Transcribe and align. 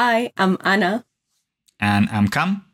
Hi, 0.00 0.30
I'm 0.36 0.58
Anna. 0.62 1.04
And 1.80 2.08
I'm 2.12 2.28
Cam. 2.28 2.64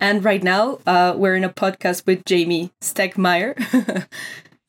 And 0.00 0.24
right 0.24 0.42
now, 0.42 0.78
uh, 0.86 1.12
we're 1.14 1.36
in 1.36 1.44
a 1.44 1.50
podcast 1.50 2.06
with 2.06 2.24
Jamey 2.24 2.70
Stegmaier. 2.80 3.52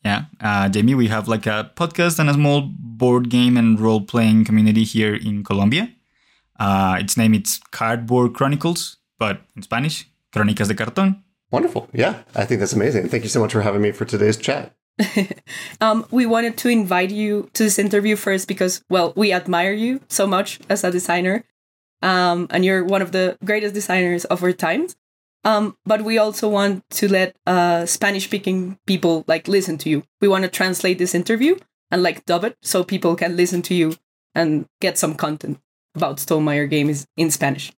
yeah, 0.03 0.25
uh, 0.41 0.67
Jamey, 0.67 0.93
we 0.93 1.07
have 1.07 1.29
like 1.29 1.47
a 1.47 1.71
podcast 1.77 2.19
and 2.19 2.29
a 2.29 2.33
small 2.33 2.69
board 2.77 3.29
game 3.29 3.55
and 3.55 3.79
role 3.79 4.01
playing 4.01 4.43
community 4.43 4.83
here 4.83 5.15
in 5.15 5.45
Colombia. 5.45 5.89
Uh, 6.59 6.97
its 6.99 7.15
name 7.15 7.33
is 7.33 7.61
Cardboard 7.71 8.33
Chronicles, 8.33 8.97
but 9.17 9.39
in 9.55 9.61
Spanish, 9.61 10.09
Crónicas 10.33 10.67
de 10.67 10.73
Cartón. 10.73 11.23
Wonderful. 11.49 11.87
Yeah, 11.93 12.23
I 12.35 12.43
think 12.43 12.59
that's 12.59 12.73
amazing. 12.73 13.07
Thank 13.07 13.23
you 13.23 13.29
so 13.29 13.39
much 13.39 13.53
for 13.53 13.61
having 13.61 13.81
me 13.81 13.93
for 13.93 14.03
today's 14.03 14.35
chat. 14.35 14.75
um, 15.81 16.05
we 16.11 16.25
wanted 16.25 16.57
to 16.57 16.69
invite 16.69 17.11
you 17.11 17.49
to 17.53 17.63
this 17.63 17.79
interview 17.79 18.15
first 18.15 18.47
because, 18.47 18.83
well, 18.89 19.13
we 19.15 19.33
admire 19.33 19.73
you 19.73 20.01
so 20.07 20.27
much 20.27 20.59
as 20.69 20.83
a 20.83 20.91
designer. 20.91 21.43
Um, 22.01 22.47
and 22.49 22.65
you're 22.65 22.83
one 22.83 23.01
of 23.01 23.11
the 23.11 23.37
greatest 23.45 23.73
designers 23.73 24.25
of 24.25 24.43
our 24.43 24.53
times. 24.53 24.95
Um, 25.43 25.75
but 25.85 26.03
we 26.03 26.17
also 26.17 26.47
want 26.47 26.87
to 26.91 27.07
let 27.07 27.35
uh, 27.47 27.85
Spanish 27.85 28.25
speaking 28.25 28.77
people 28.85 29.23
like 29.27 29.47
listen 29.47 29.77
to 29.79 29.89
you. 29.89 30.03
We 30.19 30.27
want 30.27 30.43
to 30.43 30.49
translate 30.49 30.97
this 30.97 31.15
interview 31.15 31.57
and 31.89 32.03
like 32.03 32.25
dub 32.25 32.43
it 32.43 32.57
so 32.61 32.83
people 32.83 33.15
can 33.15 33.35
listen 33.35 33.61
to 33.63 33.73
you 33.73 33.95
and 34.35 34.65
get 34.79 34.97
some 34.97 35.15
content 35.15 35.59
about 35.95 36.17
Stonemaier 36.17 36.69
games 36.69 37.07
in 37.17 37.31
Spanish 37.31 37.71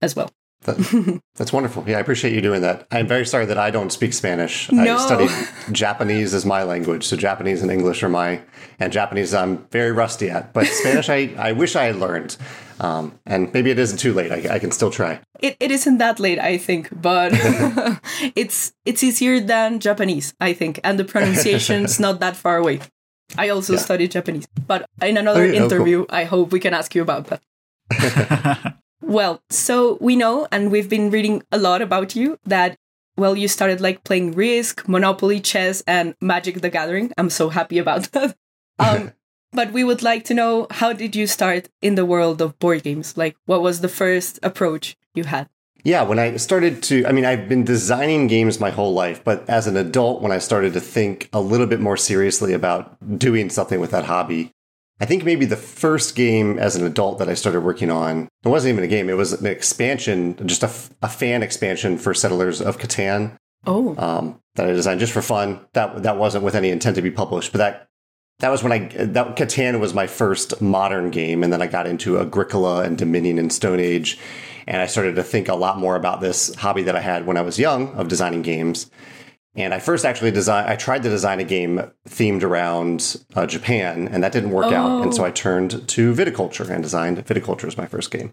as 0.00 0.16
well. 0.16 0.30
That, 0.64 1.20
that's 1.36 1.52
wonderful. 1.52 1.84
Yeah, 1.86 1.98
I 1.98 2.00
appreciate 2.00 2.34
you 2.34 2.40
doing 2.40 2.62
that. 2.62 2.86
I'm 2.90 3.06
very 3.06 3.26
sorry 3.26 3.46
that 3.46 3.58
I 3.58 3.70
don't 3.70 3.90
speak 3.90 4.12
Spanish. 4.12 4.70
No. 4.72 4.96
I 4.96 4.98
studied 4.98 5.30
Japanese 5.72 6.34
as 6.34 6.44
my 6.44 6.62
language, 6.62 7.06
so 7.06 7.16
Japanese 7.16 7.62
and 7.62 7.70
English 7.70 8.02
are 8.02 8.08
my, 8.08 8.40
and 8.78 8.92
Japanese 8.92 9.34
I'm 9.34 9.66
very 9.70 9.92
rusty 9.92 10.30
at. 10.30 10.52
But 10.52 10.66
Spanish, 10.80 11.08
I, 11.08 11.34
I 11.38 11.52
wish 11.52 11.76
I 11.76 11.84
had 11.84 11.96
learned. 11.96 12.36
Um, 12.80 13.20
and 13.24 13.52
maybe 13.54 13.70
it 13.70 13.78
isn't 13.78 13.98
too 13.98 14.12
late. 14.12 14.32
I, 14.32 14.54
I 14.54 14.58
can 14.58 14.72
still 14.72 14.90
try. 14.90 15.20
It, 15.40 15.56
it 15.60 15.70
isn't 15.70 15.98
that 15.98 16.18
late, 16.18 16.40
I 16.40 16.58
think, 16.58 16.88
but 16.90 17.30
it's 18.34 18.72
it's 18.84 19.04
easier 19.04 19.38
than 19.38 19.78
Japanese, 19.78 20.34
I 20.40 20.54
think, 20.54 20.80
and 20.82 20.98
the 20.98 21.04
pronunciation's 21.04 22.00
not 22.00 22.18
that 22.20 22.36
far 22.36 22.56
away. 22.56 22.80
I 23.38 23.50
also 23.50 23.74
yeah. 23.74 23.78
studied 23.78 24.10
Japanese, 24.10 24.46
but 24.66 24.86
in 25.00 25.16
another 25.16 25.44
interview, 25.44 26.02
oh, 26.02 26.06
cool. 26.06 26.16
I 26.16 26.24
hope 26.24 26.52
we 26.52 26.60
can 26.60 26.74
ask 26.74 26.94
you 26.94 27.02
about 27.02 27.26
that. 27.28 28.76
Well, 29.06 29.42
so 29.50 29.98
we 30.00 30.16
know, 30.16 30.46
and 30.50 30.70
we've 30.70 30.88
been 30.88 31.10
reading 31.10 31.42
a 31.52 31.58
lot 31.58 31.82
about 31.82 32.16
you 32.16 32.38
that 32.44 32.76
well, 33.16 33.36
you 33.36 33.46
started 33.46 33.80
like 33.80 34.04
playing 34.04 34.32
Risk, 34.32 34.88
Monopoly, 34.88 35.40
chess, 35.40 35.82
and 35.86 36.14
Magic 36.20 36.60
the 36.60 36.70
Gathering. 36.70 37.12
I'm 37.16 37.30
so 37.30 37.48
happy 37.48 37.78
about 37.78 38.02
that. 38.12 38.36
Um, 38.78 39.12
but 39.52 39.72
we 39.72 39.84
would 39.84 40.02
like 40.02 40.24
to 40.24 40.34
know 40.34 40.66
how 40.70 40.92
did 40.92 41.14
you 41.14 41.26
start 41.26 41.68
in 41.80 41.94
the 41.94 42.04
world 42.04 42.42
of 42.42 42.58
board 42.58 42.82
games? 42.82 43.16
Like, 43.16 43.36
what 43.46 43.62
was 43.62 43.80
the 43.80 43.88
first 43.88 44.40
approach 44.42 44.96
you 45.14 45.24
had? 45.24 45.48
Yeah, 45.84 46.02
when 46.02 46.18
I 46.18 46.36
started 46.38 46.82
to, 46.84 47.04
I 47.06 47.12
mean, 47.12 47.26
I've 47.26 47.48
been 47.48 47.62
designing 47.62 48.26
games 48.26 48.58
my 48.58 48.70
whole 48.70 48.94
life, 48.94 49.22
but 49.22 49.48
as 49.50 49.66
an 49.66 49.76
adult, 49.76 50.22
when 50.22 50.32
I 50.32 50.38
started 50.38 50.72
to 50.72 50.80
think 50.80 51.28
a 51.32 51.42
little 51.42 51.66
bit 51.66 51.78
more 51.78 51.98
seriously 51.98 52.54
about 52.54 53.18
doing 53.18 53.50
something 53.50 53.78
with 53.78 53.90
that 53.90 54.06
hobby, 54.06 54.54
I 55.00 55.06
think 55.06 55.24
maybe 55.24 55.44
the 55.44 55.56
first 55.56 56.14
game 56.14 56.58
as 56.58 56.76
an 56.76 56.86
adult 56.86 57.18
that 57.18 57.28
I 57.28 57.34
started 57.34 57.62
working 57.62 57.90
on, 57.90 58.28
it 58.44 58.48
wasn't 58.48 58.72
even 58.72 58.84
a 58.84 58.88
game, 58.88 59.08
it 59.08 59.16
was 59.16 59.32
an 59.32 59.46
expansion, 59.46 60.36
just 60.46 60.62
a, 60.62 60.72
a 61.02 61.08
fan 61.08 61.42
expansion 61.42 61.98
for 61.98 62.14
Settlers 62.14 62.60
of 62.60 62.78
Catan. 62.78 63.36
Oh. 63.66 63.96
Um, 63.98 64.40
that 64.54 64.66
I 64.66 64.72
designed 64.72 65.00
just 65.00 65.12
for 65.12 65.22
fun. 65.22 65.60
That 65.72 66.02
that 66.02 66.16
wasn't 66.16 66.44
with 66.44 66.54
any 66.54 66.68
intent 66.70 66.96
to 66.96 67.02
be 67.02 67.10
published, 67.10 67.50
but 67.52 67.58
that 67.58 67.88
that 68.40 68.50
was 68.50 68.62
when 68.62 68.72
I 68.72 68.78
that 69.06 69.36
Catan 69.36 69.80
was 69.80 69.94
my 69.94 70.06
first 70.06 70.60
modern 70.60 71.10
game, 71.10 71.42
and 71.42 71.52
then 71.52 71.62
I 71.62 71.66
got 71.66 71.86
into 71.86 72.18
Agricola 72.18 72.82
and 72.82 72.98
Dominion 72.98 73.38
and 73.38 73.52
Stone 73.52 73.80
Age, 73.80 74.18
and 74.66 74.80
I 74.80 74.86
started 74.86 75.16
to 75.16 75.22
think 75.22 75.48
a 75.48 75.54
lot 75.54 75.78
more 75.78 75.96
about 75.96 76.20
this 76.20 76.54
hobby 76.54 76.82
that 76.82 76.96
I 76.96 77.00
had 77.00 77.26
when 77.26 77.36
I 77.36 77.42
was 77.42 77.58
young 77.58 77.94
of 77.94 78.08
designing 78.08 78.42
games. 78.42 78.90
And 79.56 79.72
I 79.72 79.78
first 79.78 80.04
actually 80.04 80.32
designed, 80.32 80.68
I 80.68 80.76
tried 80.76 81.02
to 81.04 81.08
design 81.08 81.38
a 81.38 81.44
game 81.44 81.90
themed 82.08 82.42
around 82.42 83.16
uh, 83.34 83.46
Japan, 83.46 84.08
and 84.08 84.22
that 84.24 84.32
didn't 84.32 84.50
work 84.50 84.66
oh. 84.66 84.74
out. 84.74 85.02
And 85.02 85.14
so 85.14 85.24
I 85.24 85.28
oh. 85.28 85.32
turned 85.32 85.86
to 85.88 86.14
viticulture 86.14 86.68
and 86.68 86.82
designed 86.82 87.18
viticulture 87.24 87.66
as 87.66 87.76
my 87.76 87.86
first 87.86 88.10
game. 88.10 88.32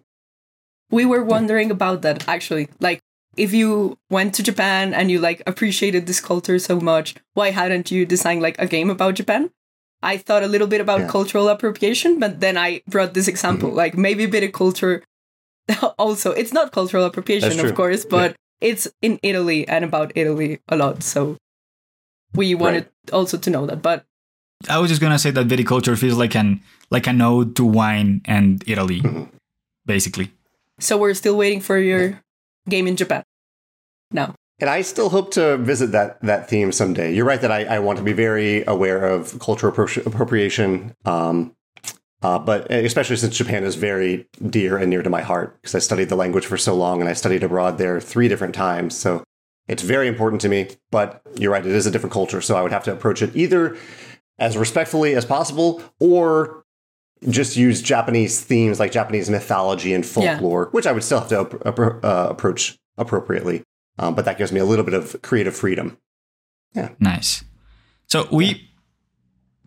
We 0.90 1.06
were 1.06 1.24
wondering 1.24 1.72
about 1.72 2.02
that 2.02 2.28
actually. 2.28 2.70
Like, 2.80 3.00
if 3.38 3.54
you 3.54 3.98
went 4.10 4.36
to 4.36 4.44
Japan 4.44 4.94
and 4.94 5.10
you 5.10 5.20
like 5.20 5.42
appreciated 5.48 6.06
this 6.06 6.20
culture 6.20 6.60
so 6.60 6.80
much, 6.82 7.16
why 7.34 7.52
hadn't 7.52 7.92
you 7.92 8.06
designed 8.06 8.42
like 8.42 8.60
a 8.60 8.68
game 8.68 8.90
about 8.90 9.16
Japan? 9.16 9.52
I 10.04 10.18
thought 10.18 10.44
a 10.44 10.48
little 10.48 10.68
bit 10.68 10.82
about 10.82 11.02
yeah. 11.02 11.08
cultural 11.08 11.48
appropriation, 11.48 12.20
but 12.20 12.40
then 12.40 12.58
I 12.58 12.82
brought 12.88 13.14
this 13.14 13.28
example, 13.28 13.70
mm-hmm. 13.70 13.78
like 13.78 13.96
maybe 13.96 14.28
viticulture 14.28 15.04
also 15.98 16.32
it's 16.32 16.54
not 16.54 16.72
cultural 16.72 17.06
appropriation 17.06 17.60
of 17.60 17.76
course 17.76 18.06
but 18.06 18.32
yeah. 18.32 18.38
It's 18.62 18.88
in 19.02 19.20
italy 19.24 19.68
and 19.68 19.84
about 19.84 20.12
italy 20.16 20.60
a 20.70 20.78
lot 20.78 21.04
so 21.04 21.38
we 22.36 22.56
wanted 22.56 22.86
right. 22.86 23.14
also 23.14 23.38
to 23.38 23.50
know 23.50 23.66
that 23.66 23.82
but 23.82 24.06
i 24.70 24.78
was 24.78 24.90
just 24.90 25.02
gonna 25.02 25.20
say 25.20 25.32
that 25.32 25.48
viticulture 25.48 25.98
feels 25.98 26.18
like 26.18 26.36
an 26.36 26.62
like 26.90 27.08
an 27.08 27.22
ode 27.22 27.56
to 27.56 27.66
wine 27.66 28.22
and 28.26 28.64
italy 28.68 29.02
mm-hmm. 29.02 29.24
basically 29.86 30.32
so 30.80 30.98
we're 30.98 31.14
still 31.14 31.36
waiting 31.36 31.60
for 31.60 31.78
your 31.78 32.22
game 32.70 32.88
in 32.88 32.96
japan 32.96 33.24
now 34.12 34.36
and 34.62 34.70
I 34.70 34.84
still 34.84 35.10
hope 35.10 35.32
to 35.32 35.58
visit 35.58 35.92
that 35.92 36.22
that 36.22 36.48
theme 36.48 36.72
someday. 36.72 37.14
You're 37.16 37.26
right 37.26 37.42
that 37.42 37.52
I, 37.52 37.64
I 37.64 37.80
want 37.80 37.98
to 37.98 38.04
be 38.04 38.14
very 38.14 38.64
aware 38.66 39.08
of 39.08 39.40
cultural 39.40 39.74
appropriation. 40.06 40.94
Um, 41.04 41.56
uh, 42.22 42.38
but 42.40 42.70
especially 42.72 43.16
since 43.16 43.36
Japan 43.36 43.64
is 43.64 43.76
very 43.76 44.28
dear 44.50 44.78
and 44.78 44.90
near 44.90 45.02
to 45.02 45.10
my 45.10 45.22
heart, 45.22 45.60
because 45.62 45.76
I 45.76 45.80
studied 45.80 46.10
the 46.10 46.16
language 46.16 46.46
for 46.46 46.58
so 46.58 46.76
long 46.76 47.00
and 47.02 47.10
I 47.10 47.14
studied 47.14 47.44
abroad 47.44 47.78
there 47.78 48.00
three 48.00 48.28
different 48.28 48.54
times. 48.54 48.96
So 48.96 49.24
it's 49.68 49.84
very 49.84 50.08
important 50.08 50.42
to 50.42 50.50
me. 50.50 50.70
But 50.92 51.22
you're 51.36 51.52
right, 51.52 51.66
it 51.66 51.72
is 51.72 51.88
a 51.88 51.92
different 51.92 52.14
culture. 52.14 52.42
So 52.42 52.56
I 52.56 52.62
would 52.62 52.72
have 52.72 52.84
to 52.86 52.94
approach 52.94 53.22
it 53.22 53.36
either 53.36 53.78
as 54.38 54.58
respectfully 54.58 55.16
as 55.16 55.26
possible 55.26 55.82
or 56.00 56.64
just 57.30 57.56
use 57.56 57.82
Japanese 57.82 58.42
themes 58.42 58.80
like 58.80 58.92
Japanese 58.92 59.30
mythology 59.30 59.94
and 59.94 60.06
folklore, 60.06 60.64
yeah. 60.64 60.70
which 60.72 60.88
I 60.88 60.92
would 60.92 61.04
still 61.04 61.20
have 61.20 61.30
to 61.30 62.06
uh, 62.06 62.28
approach 62.30 62.78
appropriately. 62.98 63.64
Um, 64.00 64.16
but 64.16 64.26
that 64.26 64.38
gives 64.38 64.52
me 64.52 64.60
a 64.60 64.66
little 64.66 64.86
bit 64.86 64.96
of 64.96 65.22
creative 65.22 65.56
freedom. 65.56 65.98
Yeah. 66.74 66.90
Nice. 67.00 67.44
So 68.08 68.28
we 68.32 68.71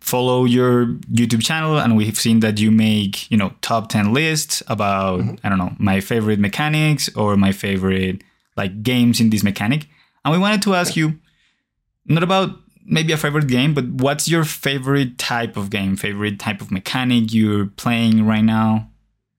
follow 0.05 0.45
your 0.45 0.85
YouTube 1.11 1.43
channel 1.43 1.79
and 1.79 1.97
we've 1.97 2.17
seen 2.17 2.39
that 2.41 2.59
you 2.59 2.69
make, 2.69 3.29
you 3.31 3.37
know, 3.37 3.51
top 3.61 3.89
10 3.89 4.13
lists 4.13 4.61
about, 4.67 5.21
mm-hmm. 5.21 5.35
I 5.43 5.49
don't 5.49 5.57
know, 5.57 5.73
my 5.79 5.99
favorite 5.99 6.39
mechanics 6.39 7.09
or 7.15 7.35
my 7.35 7.51
favorite 7.51 8.23
like 8.55 8.83
games 8.83 9.19
in 9.19 9.31
this 9.31 9.43
mechanic. 9.43 9.87
And 10.23 10.31
we 10.31 10.37
wanted 10.37 10.61
to 10.61 10.75
ask 10.75 10.95
you 10.95 11.19
not 12.05 12.21
about 12.21 12.51
maybe 12.85 13.13
a 13.13 13.17
favorite 13.17 13.47
game, 13.47 13.73
but 13.73 13.85
what's 13.87 14.27
your 14.27 14.43
favorite 14.43 15.17
type 15.17 15.57
of 15.57 15.71
game, 15.71 15.95
favorite 15.95 16.39
type 16.39 16.61
of 16.61 16.69
mechanic 16.69 17.33
you're 17.33 17.65
playing 17.65 18.27
right 18.27 18.43
now, 18.43 18.87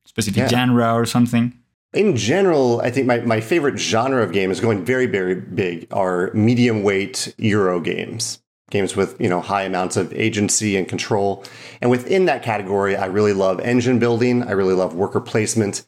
specific 0.04 0.40
yeah. 0.40 0.48
genre 0.48 0.94
or 0.94 1.06
something? 1.06 1.56
In 1.92 2.16
general, 2.16 2.80
I 2.80 2.90
think 2.90 3.06
my, 3.06 3.20
my 3.20 3.40
favorite 3.40 3.78
genre 3.78 4.20
of 4.20 4.32
game 4.32 4.50
is 4.50 4.58
going 4.58 4.84
very, 4.84 5.06
very 5.06 5.36
big 5.36 5.86
are 5.92 6.32
medium 6.34 6.82
weight 6.82 7.32
Euro 7.38 7.78
games 7.78 8.40
games 8.70 8.96
with 8.96 9.20
you 9.20 9.28
know 9.28 9.40
high 9.40 9.62
amounts 9.62 9.96
of 9.96 10.12
agency 10.12 10.76
and 10.76 10.88
control. 10.88 11.44
And 11.80 11.90
within 11.90 12.24
that 12.26 12.42
category 12.42 12.96
i 12.96 13.06
really 13.06 13.32
love 13.32 13.60
engine 13.60 13.98
building. 13.98 14.42
I 14.42 14.52
really 14.52 14.74
love 14.74 14.94
worker 14.94 15.20
placement. 15.20 15.86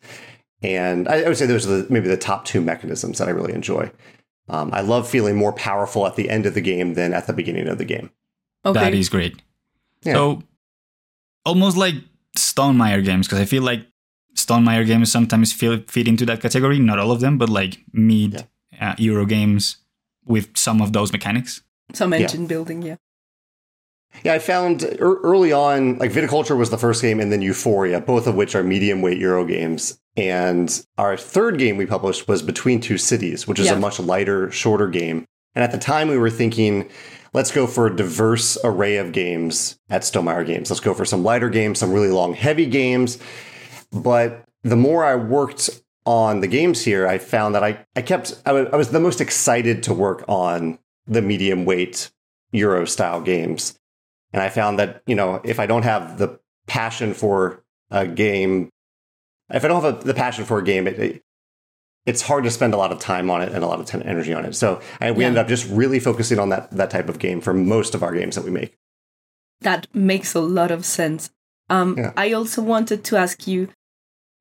And 0.62 1.08
i, 1.08 1.26
would 1.26 1.36
say 1.36 1.46
those 1.46 1.66
are 1.66 1.82
the, 1.82 1.92
maybe 1.92 2.08
the 2.08 2.16
top 2.16 2.44
two 2.44 2.60
mechanisms 2.60 3.18
that 3.18 3.28
i 3.28 3.30
really 3.30 3.54
enjoy. 3.54 3.90
Um, 4.48 4.70
i 4.72 4.80
love 4.80 5.08
feeling 5.08 5.36
more 5.36 5.52
powerful 5.52 6.06
at 6.06 6.16
the 6.16 6.30
end 6.30 6.46
of 6.46 6.54
the 6.54 6.60
game 6.60 6.94
than 6.94 7.12
at 7.12 7.26
the 7.26 7.32
beginning 7.32 7.68
of 7.68 7.78
the 7.78 7.84
game. 7.84 8.10
Okay. 8.64 8.80
that 8.80 8.94
is 8.94 9.08
great. 9.08 9.42
Yeah. 10.04 10.14
so 10.14 10.42
almost 11.44 11.76
like 11.76 11.94
stonemaier 12.36 13.04
games 13.04 13.26
because 13.26 13.40
i 13.40 13.44
feel 13.44 13.64
like 13.64 13.84
stonemaier 14.36 14.86
games 14.86 15.10
sometimes 15.10 15.52
feel, 15.52 15.82
fit 15.88 16.06
into 16.06 16.24
that 16.24 16.40
category. 16.40 16.78
Not 16.78 17.00
all 17.00 17.10
of 17.10 17.20
them 17.20 17.38
but 17.38 17.48
like 17.48 17.78
mid 17.92 18.46
yeah. 18.72 18.92
uh, 18.92 18.94
euro 18.98 19.26
games 19.26 19.78
with 20.24 20.56
some 20.56 20.80
of 20.80 20.92
those 20.92 21.10
mechanics 21.12 21.62
some 21.92 22.12
engine 22.12 22.42
yeah. 22.42 22.48
building, 22.48 22.82
yeah. 22.82 22.96
Yeah, 24.24 24.34
I 24.34 24.38
found 24.38 24.96
early 25.00 25.52
on, 25.52 25.98
like 25.98 26.10
Viticulture 26.10 26.56
was 26.56 26.70
the 26.70 26.78
first 26.78 27.02
game, 27.02 27.20
and 27.20 27.30
then 27.30 27.42
Euphoria, 27.42 28.00
both 28.00 28.26
of 28.26 28.34
which 28.34 28.54
are 28.54 28.62
medium 28.62 29.02
weight 29.02 29.18
Euro 29.18 29.44
games. 29.44 30.00
And 30.16 30.84
our 30.96 31.16
third 31.16 31.58
game 31.58 31.76
we 31.76 31.86
published 31.86 32.26
was 32.26 32.42
Between 32.42 32.80
Two 32.80 32.98
Cities, 32.98 33.46
which 33.46 33.60
is 33.60 33.66
yeah. 33.66 33.74
a 33.74 33.78
much 33.78 34.00
lighter, 34.00 34.50
shorter 34.50 34.88
game. 34.88 35.24
And 35.54 35.62
at 35.62 35.72
the 35.72 35.78
time, 35.78 36.08
we 36.08 36.18
were 36.18 36.30
thinking, 36.30 36.90
let's 37.32 37.52
go 37.52 37.66
for 37.66 37.86
a 37.86 37.94
diverse 37.94 38.58
array 38.64 38.96
of 38.96 39.12
games 39.12 39.78
at 39.88 40.02
Stonemaier 40.02 40.46
Games. 40.46 40.70
Let's 40.70 40.80
go 40.80 40.94
for 40.94 41.04
some 41.04 41.22
lighter 41.22 41.50
games, 41.50 41.78
some 41.78 41.92
really 41.92 42.10
long, 42.10 42.34
heavy 42.34 42.66
games. 42.66 43.18
But 43.92 44.44
the 44.62 44.76
more 44.76 45.04
I 45.04 45.14
worked 45.14 45.70
on 46.04 46.40
the 46.40 46.48
games 46.48 46.84
here, 46.84 47.06
I 47.06 47.18
found 47.18 47.54
that 47.54 47.62
I, 47.62 47.84
I 47.94 48.02
kept, 48.02 48.40
I 48.44 48.52
was 48.52 48.90
the 48.90 49.00
most 49.00 49.20
excited 49.20 49.82
to 49.84 49.94
work 49.94 50.24
on 50.26 50.78
the 51.08 51.22
medium 51.22 51.64
weight 51.64 52.10
Euro 52.52 52.84
style 52.84 53.20
games. 53.20 53.78
And 54.32 54.42
I 54.42 54.48
found 54.50 54.78
that, 54.78 55.02
you 55.06 55.14
know, 55.14 55.40
if 55.44 55.58
I 55.58 55.66
don't 55.66 55.84
have 55.84 56.18
the 56.18 56.38
passion 56.66 57.14
for 57.14 57.64
a 57.90 58.06
game 58.06 58.68
if 59.50 59.64
I 59.64 59.68
don't 59.68 59.82
have 59.82 60.02
a, 60.02 60.04
the 60.04 60.12
passion 60.14 60.44
for 60.44 60.58
a 60.58 60.62
game, 60.62 60.86
it, 60.86 60.98
it, 60.98 61.22
it's 62.04 62.22
hard 62.22 62.44
to 62.44 62.50
spend 62.50 62.74
a 62.74 62.76
lot 62.76 62.92
of 62.92 62.98
time 62.98 63.30
on 63.30 63.40
it 63.42 63.52
and 63.52 63.64
a 63.64 63.66
lot 63.66 63.80
of 63.80 63.86
t- 63.86 63.98
energy 64.04 64.32
on 64.34 64.44
it. 64.44 64.54
So 64.54 64.80
I, 65.00 65.10
we 65.10 65.22
Yeah. 65.22 65.28
ended 65.28 65.40
up 65.40 65.48
just 65.48 65.68
really 65.70 65.98
focusing 66.00 66.38
on 66.38 66.50
that 66.50 66.70
that 66.72 66.90
type 66.90 67.08
of 67.08 67.18
game 67.18 67.40
for 67.40 67.54
most 67.54 67.94
of 67.94 68.02
our 68.02 68.12
games 68.14 68.34
that 68.34 68.44
we 68.44 68.50
make. 68.50 68.76
That 69.62 69.86
makes 69.94 70.34
a 70.34 70.40
lot 70.40 70.70
of 70.70 70.84
sense. 70.84 71.30
Um, 71.70 71.96
Yeah. 71.96 72.12
I 72.16 72.32
also 72.32 72.62
wanted 72.62 73.04
to 73.04 73.16
ask 73.16 73.46
you, 73.46 73.68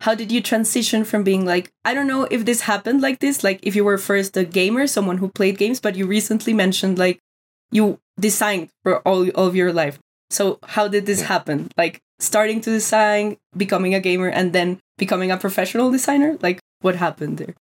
how 0.01 0.13
did 0.13 0.31
you 0.31 0.41
transition 0.41 1.03
from 1.03 1.23
being 1.23 1.45
like, 1.45 1.71
I 1.83 1.93
don't 1.93 2.07
know 2.07 2.27
if 2.29 2.45
this 2.45 2.61
happened 2.61 3.01
like 3.01 3.19
this, 3.19 3.43
like 3.43 3.59
if 3.63 3.75
you 3.75 3.83
were 3.83 3.97
first 3.97 4.37
a 4.37 4.45
gamer, 4.45 4.85
someone 4.87 5.17
who 5.17 5.29
played 5.29 5.57
games, 5.57 5.79
but 5.79 5.95
you 5.95 6.05
recently 6.05 6.53
mentioned 6.53 6.99
like 6.99 7.19
you 7.71 7.99
designed 8.19 8.69
for 8.83 8.99
all, 8.99 9.29
all 9.31 9.47
of 9.47 9.55
your 9.55 9.73
life. 9.73 9.99
So 10.29 10.59
how 10.63 10.87
did 10.87 11.05
this 11.05 11.21
happen? 11.21 11.69
Like 11.77 12.01
starting 12.19 12.61
to 12.61 12.69
design, 12.69 13.37
becoming 13.55 13.95
a 13.95 13.99
gamer, 13.99 14.27
and 14.27 14.53
then 14.53 14.79
becoming 14.97 15.31
a 15.31 15.37
professional 15.37 15.91
designer? 15.91 16.37
Like 16.41 16.59
what 16.81 16.95
happened 16.95 17.37
there? 17.37 17.55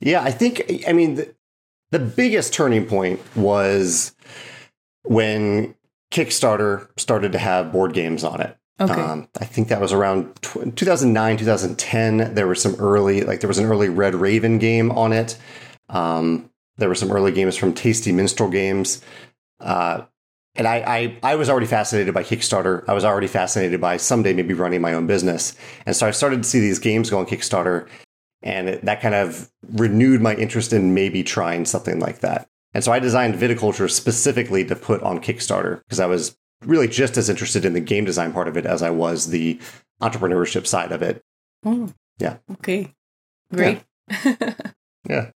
Yeah, 0.00 0.22
I 0.22 0.30
think 0.30 0.84
I 0.86 0.92
mean 0.92 1.16
the, 1.16 1.34
the 1.90 1.98
biggest 1.98 2.52
turning 2.52 2.86
point 2.86 3.20
was 3.34 4.14
when 5.02 5.74
Kickstarter 6.12 6.88
started 6.96 7.32
to 7.32 7.38
have 7.38 7.72
board 7.72 7.94
games 7.94 8.22
on 8.22 8.40
it. 8.40 8.56
Okay. 8.80 8.92
Um, 8.92 9.28
I 9.40 9.44
think 9.44 9.68
that 9.68 9.80
was 9.80 9.92
around 9.92 10.34
tw- 10.42 10.76
2009, 10.76 11.36
2010. 11.36 12.34
There 12.34 12.46
was 12.46 12.60
some 12.60 12.74
early, 12.76 13.22
like 13.22 13.40
there 13.40 13.48
was 13.48 13.58
an 13.58 13.66
early 13.66 13.88
Red 13.88 14.14
Raven 14.14 14.58
game 14.58 14.90
on 14.90 15.12
it. 15.12 15.38
Um, 15.88 16.50
there 16.76 16.88
were 16.88 16.96
some 16.96 17.12
early 17.12 17.30
games 17.30 17.56
from 17.56 17.72
Tasty 17.72 18.10
Minstrel 18.10 18.50
Games. 18.50 19.00
Uh, 19.60 20.02
and 20.56 20.66
I, 20.66 21.18
I, 21.22 21.32
I 21.32 21.34
was 21.36 21.48
already 21.48 21.66
fascinated 21.66 22.14
by 22.14 22.22
Kickstarter. 22.22 22.84
I 22.88 22.94
was 22.94 23.04
already 23.04 23.26
fascinated 23.26 23.80
by 23.80 23.96
someday 23.96 24.32
maybe 24.32 24.54
running 24.54 24.80
my 24.80 24.94
own 24.94 25.06
business. 25.06 25.56
And 25.86 25.94
so 25.94 26.06
I 26.06 26.10
started 26.10 26.42
to 26.42 26.48
see 26.48 26.60
these 26.60 26.78
games 26.78 27.10
go 27.10 27.18
on 27.18 27.26
Kickstarter. 27.26 27.88
And 28.42 28.68
it, 28.68 28.84
that 28.84 29.00
kind 29.00 29.14
of 29.14 29.50
renewed 29.72 30.20
my 30.20 30.34
interest 30.34 30.72
in 30.72 30.94
maybe 30.94 31.22
trying 31.22 31.64
something 31.64 31.98
like 31.98 32.20
that. 32.20 32.48
And 32.72 32.82
so 32.82 32.92
I 32.92 32.98
designed 32.98 33.36
Viticulture 33.36 33.90
specifically 33.90 34.64
to 34.64 34.76
put 34.76 35.02
on 35.02 35.20
Kickstarter 35.20 35.80
because 35.80 36.00
I 36.00 36.06
was 36.06 36.36
really 36.62 36.88
just 36.88 37.16
as 37.16 37.28
interested 37.28 37.64
in 37.64 37.72
the 37.72 37.80
game 37.80 38.04
design 38.04 38.32
part 38.32 38.48
of 38.48 38.56
it 38.56 38.66
as 38.66 38.82
I 38.82 38.90
was 38.90 39.28
the 39.30 39.58
entrepreneurship 40.02 40.66
side 40.66 40.92
of 40.92 41.02
it. 41.02 41.22
Oh, 41.64 41.90
Yeah. 42.18 42.36
Okay. 42.52 42.92
Great. 43.52 43.82
Yeah. 45.08 45.30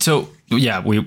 So 0.00 0.28
yeah, 0.48 0.80
we 0.80 1.06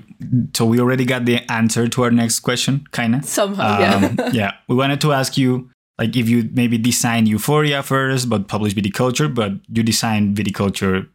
so 0.54 0.64
we 0.64 0.78
already 0.80 1.04
got 1.04 1.24
the 1.24 1.40
answer 1.50 1.88
to 1.88 2.02
our 2.04 2.10
next 2.12 2.40
question, 2.40 2.86
kinda. 2.92 3.22
Somehow, 3.24 3.80
yeah. 3.80 3.94
Um, 3.96 4.16
yeah, 4.32 4.52
we 4.68 4.76
wanted 4.76 5.00
to 5.00 5.12
ask 5.12 5.36
you 5.36 5.68
like 5.98 6.14
if 6.16 6.28
you 6.28 6.48
maybe 6.52 6.78
designed 6.78 7.26
Euphoria 7.28 7.82
first, 7.82 8.28
but 8.30 8.46
published 8.46 8.76
Viticulture, 8.76 9.32
but 9.34 9.52
you 9.68 9.82
designed 9.82 10.36
Viticulture 10.36 11.08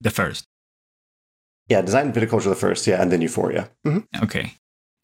the 0.00 0.10
first. 0.10 0.46
Yeah. 1.68 1.82
Designed 1.82 2.14
Viticulture 2.14 2.48
the 2.48 2.54
first. 2.56 2.86
Yeah. 2.86 3.00
And 3.02 3.12
then 3.12 3.20
Euphoria. 3.20 3.68
Mhm. 3.86 4.04
Okay, 4.22 4.54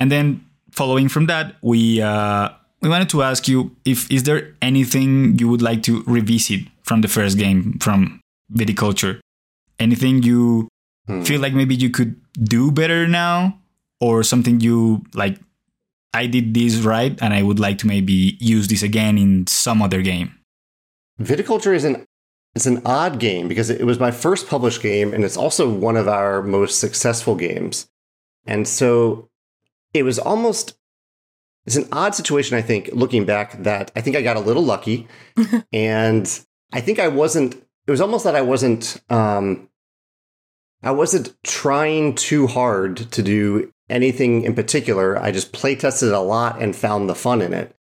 and 0.01 0.11
then 0.11 0.45
following 0.73 1.09
from 1.11 1.27
that, 1.27 1.57
we 1.63 2.01
uh, 2.01 2.49
we 2.81 2.89
wanted 2.89 3.09
to 3.11 3.23
ask 3.23 3.49
you 3.49 3.75
if 3.85 4.11
is 4.11 4.23
there 4.25 4.55
anything 4.63 5.39
you 5.39 5.49
would 5.49 5.63
like 5.63 5.83
to 5.85 6.03
revisit 6.07 6.61
from 6.83 7.01
the 7.01 7.09
first 7.09 7.39
game 7.39 7.79
from 7.81 8.21
Viticulture? 8.53 9.21
Anything 9.79 10.23
you 10.23 10.69
Hmm. 11.09 11.23
feel 11.23 11.41
like 11.41 11.55
maybe 11.55 11.75
you 11.75 11.89
could 11.89 12.21
do 12.37 12.71
better 12.71 13.09
now, 13.09 13.59
or 14.01 14.23
something 14.23 14.61
you 14.61 15.03
like? 15.15 15.39
I 16.13 16.27
did 16.27 16.53
this 16.53 16.77
right, 16.85 17.17
and 17.23 17.33
I 17.33 17.43
would 17.43 17.59
like 17.59 17.79
to 17.79 17.87
maybe 17.87 18.37
use 18.41 18.69
this 18.69 18.83
again 18.83 19.17
in 19.19 19.47
some 19.47 19.81
other 19.81 20.03
game. 20.03 20.35
Viticulture 21.21 21.75
is 21.75 21.85
an 21.85 22.05
it's 22.55 22.67
an 22.67 22.83
odd 22.85 23.19
game 23.21 23.49
because 23.49 23.71
it 23.71 23.85
was 23.85 23.99
my 24.01 24.11
first 24.11 24.49
published 24.49 24.83
game 24.83 25.15
and 25.15 25.23
it's 25.25 25.37
also 25.37 25.69
one 25.69 25.97
of 25.97 26.09
our 26.09 26.43
most 26.43 26.79
successful 26.81 27.35
games. 27.37 27.87
And 28.47 28.67
so 28.67 29.29
it 29.95 30.03
was 30.03 30.19
almost 30.19 30.75
it's 31.69 31.77
an 31.77 31.87
odd 31.93 32.15
situation 32.15 32.57
I 32.57 32.63
think 32.63 32.89
looking 32.95 33.27
back 33.27 33.63
that 33.63 33.93
I 33.95 34.01
think 34.01 34.17
I 34.17 34.23
got 34.23 34.39
a 34.39 34.41
little 34.41 34.63
lucky 34.63 35.07
and 35.73 36.41
I 36.73 36.81
think 36.81 36.99
I 36.99 37.09
wasn't 37.09 37.57
it 37.87 37.91
was 37.91 38.01
almost 38.01 38.25
that 38.25 38.35
I 38.35 38.41
wasn't 38.41 39.03
um 39.11 39.69
I 40.83 40.93
wasn't 40.93 41.37
trying 41.45 42.15
too 42.15 42.47
hard 42.47 42.97
to 42.97 43.23
do 43.23 43.71
anything 43.91 44.45
in 44.45 44.55
particular. 44.55 45.19
I 45.19 45.31
just 45.31 45.53
play 45.53 45.75
tested 45.75 46.11
a 46.11 46.21
lot 46.21 46.63
and 46.63 46.75
found 46.75 47.07
the 47.07 47.15
fun 47.15 47.43
in 47.43 47.53
it. 47.53 47.77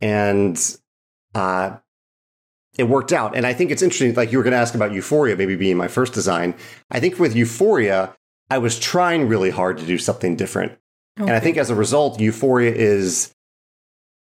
And 0.00 0.58
uh 1.36 1.76
it 2.76 2.88
worked 2.88 3.12
out. 3.12 3.36
And 3.36 3.46
I 3.46 3.52
think 3.52 3.70
it's 3.70 3.82
interesting, 3.82 4.12
like 4.14 4.32
you 4.32 4.38
were 4.38 4.42
going 4.42 4.54
to 4.54 4.58
ask 4.58 4.74
about 4.74 4.90
Euphoria 4.92 5.36
maybe 5.36 5.54
being 5.54 5.76
my 5.76 5.86
first 5.86 6.12
design. 6.12 6.56
I 6.90 6.98
think 6.98 7.20
with 7.20 7.36
Euphoria, 7.36 8.16
I 8.50 8.58
was 8.58 8.80
trying 8.80 9.28
really 9.28 9.50
hard 9.50 9.78
to 9.78 9.86
do 9.86 9.98
something 9.98 10.34
different. 10.34 10.76
And 11.16 11.30
I 11.30 11.40
think 11.40 11.56
as 11.56 11.70
a 11.70 11.74
result, 11.74 12.20
Euphoria 12.20 12.72
is 12.72 13.34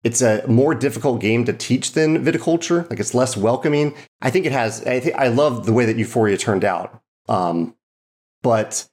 it's 0.02 0.22
a 0.22 0.46
more 0.48 0.74
difficult 0.74 1.20
game 1.20 1.44
to 1.44 1.52
teach 1.52 1.92
than 1.92 2.24
viticulture. 2.24 2.88
Like 2.88 3.00
it's 3.00 3.14
less 3.14 3.36
welcoming. 3.36 3.94
I 4.22 4.30
think 4.30 4.46
it 4.46 4.52
has. 4.52 4.84
I 4.86 5.00
think 5.00 5.16
I 5.16 5.28
love 5.28 5.66
the 5.66 5.72
way 5.72 5.84
that 5.84 5.96
Euphoria 5.96 6.38
turned 6.38 6.64
out. 6.64 7.02
Um, 7.28 7.74
but 8.42 8.88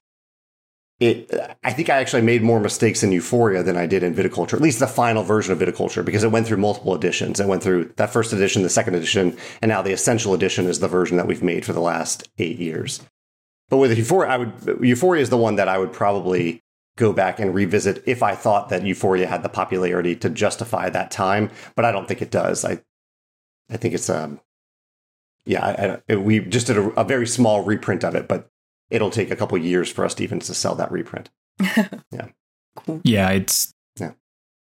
it, 0.99 1.31
I 1.63 1.71
think 1.71 1.89
I 1.89 1.97
actually 1.97 2.23
made 2.23 2.41
more 2.41 2.59
mistakes 2.59 3.03
in 3.03 3.11
Euphoria 3.11 3.63
than 3.63 3.77
I 3.77 3.85
did 3.85 4.03
in 4.03 4.13
viticulture. 4.13 4.55
At 4.55 4.61
least 4.61 4.79
the 4.79 4.87
final 4.87 5.23
version 5.23 5.53
of 5.53 5.59
viticulture, 5.59 6.03
because 6.03 6.23
it 6.23 6.31
went 6.31 6.47
through 6.47 6.57
multiple 6.57 6.95
editions. 6.95 7.39
It 7.39 7.47
went 7.47 7.63
through 7.63 7.93
that 7.97 8.11
first 8.11 8.33
edition, 8.33 8.63
the 8.63 8.69
second 8.69 8.95
edition, 8.95 9.37
and 9.61 9.69
now 9.69 9.81
the 9.81 9.93
essential 9.93 10.33
edition 10.33 10.65
is 10.65 10.79
the 10.79 10.87
version 10.87 11.15
that 11.17 11.27
we've 11.27 11.43
made 11.43 11.65
for 11.65 11.73
the 11.73 11.79
last 11.79 12.27
eight 12.39 12.57
years. 12.57 13.01
But 13.69 13.77
with 13.77 13.97
Euphoria, 13.97 14.31
I 14.31 14.37
would 14.37 14.79
Euphoria 14.81 15.21
is 15.21 15.29
the 15.29 15.37
one 15.37 15.55
that 15.55 15.67
I 15.67 15.77
would 15.77 15.93
probably 15.93 16.63
go 16.97 17.13
back 17.13 17.39
and 17.39 17.55
revisit 17.55 18.03
if 18.05 18.21
I 18.21 18.35
thought 18.35 18.67
that 18.69 18.83
Euphoria 18.85 19.27
had 19.27 19.43
the 19.43 19.49
popularity 19.49 20.15
to 20.17 20.29
justify 20.29 20.89
that 20.89 21.09
time. 21.11 21.49
But 21.75 21.85
I 21.85 21.91
don't 21.93 22.07
think 22.07 22.21
it 22.21 22.31
does. 22.31 22.65
I 22.65 22.81
I 23.69 23.77
think 23.77 23.93
it's 23.93 24.09
um 24.09 24.41
yeah. 25.45 26.01
I, 26.09 26.13
I, 26.13 26.15
we 26.17 26.39
just 26.41 26.67
did 26.67 26.77
a, 26.77 26.89
a 26.99 27.03
very 27.05 27.25
small 27.27 27.63
reprint 27.63 28.03
of 28.03 28.15
it, 28.15 28.27
but 28.27 28.49
it'll 28.89 29.09
take 29.11 29.31
a 29.31 29.35
couple 29.35 29.57
years 29.57 29.89
for 29.89 30.03
us 30.03 30.13
to 30.15 30.23
even 30.23 30.39
to 30.41 30.53
sell 30.53 30.75
that 30.75 30.91
reprint. 30.91 31.29
Yeah. 32.11 32.27
Cool. 32.75 33.01
Yeah, 33.03 33.29
it's 33.31 33.71
Yeah. 33.99 34.11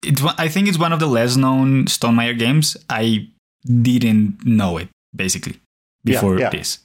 It's 0.04 0.22
I 0.38 0.48
think 0.48 0.68
it's 0.68 0.78
one 0.78 0.92
of 0.92 1.00
the 1.00 1.06
less 1.06 1.36
known 1.36 1.84
Stonemaier 1.86 2.38
games. 2.38 2.76
I 2.88 3.28
didn't 3.64 4.44
know 4.46 4.78
it 4.78 4.88
basically 5.14 5.60
Yeah, 6.04 6.14
before 6.14 6.38
yeah. 6.38 6.50
this. 6.50 6.78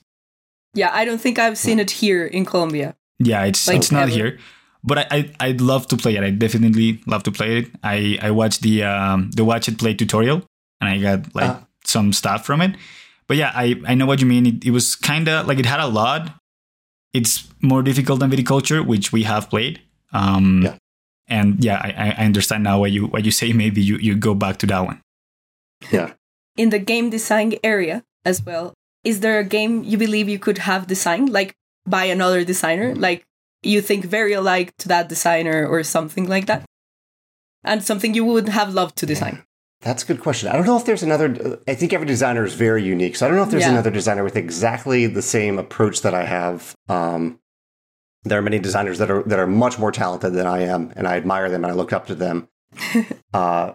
Yeah, 0.74 0.89
I 0.93 1.05
don't 1.05 1.20
think 1.22 1.38
I've 1.39 1.58
seen 1.58 1.79
it 1.79 1.91
here 1.91 2.25
in 2.25 2.46
Colombia. 2.46 2.96
Yeah, 3.20 3.43
it's 3.46 3.67
Like 3.67 3.77
it's 3.77 3.91
not 3.91 4.03
ever. 4.03 4.12
here, 4.12 4.39
but 4.83 4.97
I, 5.00 5.05
I 5.11 5.31
I'd 5.47 5.61
love 5.61 5.88
to 5.88 5.97
play 5.97 6.15
it. 6.15 6.23
I 6.23 6.29
definitely 6.31 7.01
love 7.07 7.23
to 7.23 7.31
play 7.31 7.57
it. 7.59 7.71
I 7.83 8.17
I 8.21 8.31
watched 8.31 8.61
the 8.61 8.83
um 8.83 9.31
the 9.31 9.43
watch 9.45 9.67
it 9.67 9.77
play 9.77 9.93
tutorial 9.93 10.43
and 10.79 10.89
I 10.89 10.97
got 11.00 11.33
like 11.35 11.50
Ah. 11.51 11.65
some 11.85 12.13
stuff 12.13 12.45
from 12.45 12.61
it. 12.61 12.75
But 13.27 13.38
yeah, 13.38 13.51
I 13.55 13.75
I 13.88 13.93
know 13.95 14.05
what 14.05 14.19
you 14.21 14.27
mean. 14.27 14.45
It, 14.45 14.65
it 14.65 14.71
was 14.71 14.95
kind 14.95 15.27
of 15.29 15.47
like 15.47 15.59
it 15.59 15.65
had 15.65 15.79
a 15.79 15.88
lot. 15.88 16.33
It's 17.13 17.47
more 17.61 17.83
difficult 17.83 18.19
than 18.19 18.31
viticulture, 18.31 18.85
which 18.85 19.11
we 19.11 19.23
have 19.23 19.50
played. 19.50 19.79
Um, 20.13 20.63
Yeah. 20.63 20.77
And 21.27 21.63
yeah, 21.63 21.79
I, 21.79 22.11
I 22.17 22.25
understand 22.25 22.63
now 22.63 22.79
why 22.81 22.88
you 22.88 23.07
why 23.07 23.19
you 23.19 23.31
say 23.31 23.53
maybe 23.63 23.81
you, 23.81 23.97
you 23.97 24.15
go 24.15 24.33
back 24.33 24.57
to 24.59 24.67
that 24.67 24.83
one. 24.85 25.00
Yeah. 25.91 26.13
In 26.57 26.69
the 26.69 26.79
game 26.79 27.09
design 27.09 27.53
area 27.63 28.03
as 28.25 28.43
well, 28.45 28.73
is 29.03 29.19
there 29.21 29.39
a 29.39 29.43
game 29.43 29.83
you 29.83 29.97
believe 29.97 30.27
you 30.27 30.39
could 30.39 30.57
have 30.59 30.88
designed 30.88 31.29
like 31.31 31.53
by 31.88 32.05
another 32.05 32.43
designer? 32.43 32.93
Like 32.95 33.23
you 33.70 33.82
think 33.82 34.06
very 34.06 34.34
alike 34.34 34.74
to 34.77 34.88
that 34.88 35.10
designer 35.10 35.65
or 35.68 35.84
something 35.84 36.27
like 36.27 36.46
that? 36.48 36.65
And 37.63 37.84
something 37.84 38.13
you 38.15 38.25
would 38.25 38.50
have 38.50 38.74
loved 38.74 38.96
to 38.98 39.06
design. 39.06 39.44
That's 39.82 40.03
a 40.03 40.06
good 40.08 40.20
question. 40.22 40.50
I 40.50 40.53
don't 40.53 40.65
know 40.65 40.77
if 40.77 40.86
there's 40.86 41.03
another. 41.03 41.60
I 41.68 41.74
think 41.75 41.91
every 41.94 42.06
designer 42.08 42.44
is 42.44 42.53
very 42.53 42.84
unique, 42.84 43.15
so 43.15 43.25
I 43.25 43.30
don't 43.30 43.38
know 43.38 43.44
if 43.44 43.50
there's 43.51 43.63
Yeah. 43.63 43.72
another 43.72 43.89
designer 43.91 44.24
with 44.24 44.36
exactly 44.36 45.08
the 45.08 45.22
same 45.24 45.58
approach 45.58 46.01
that 46.01 46.13
I 46.13 46.25
have. 46.25 46.75
Um, 46.88 47.39
there 48.24 48.38
are 48.38 48.44
many 48.44 48.60
designers 48.60 49.00
that 49.00 49.10
are 49.10 49.24
that 49.24 49.39
are 49.39 49.48
much 49.48 49.80
more 49.80 49.91
talented 49.91 50.34
than 50.34 50.46
I 50.46 50.62
am, 50.62 50.94
and 50.96 51.08
I 51.08 51.18
admire 51.18 51.50
them 51.50 51.63
and 51.63 51.72
I 51.72 51.75
look 51.75 51.94
up 51.94 52.06
to 52.08 52.15
them. 52.15 52.48
uh, 53.34 53.74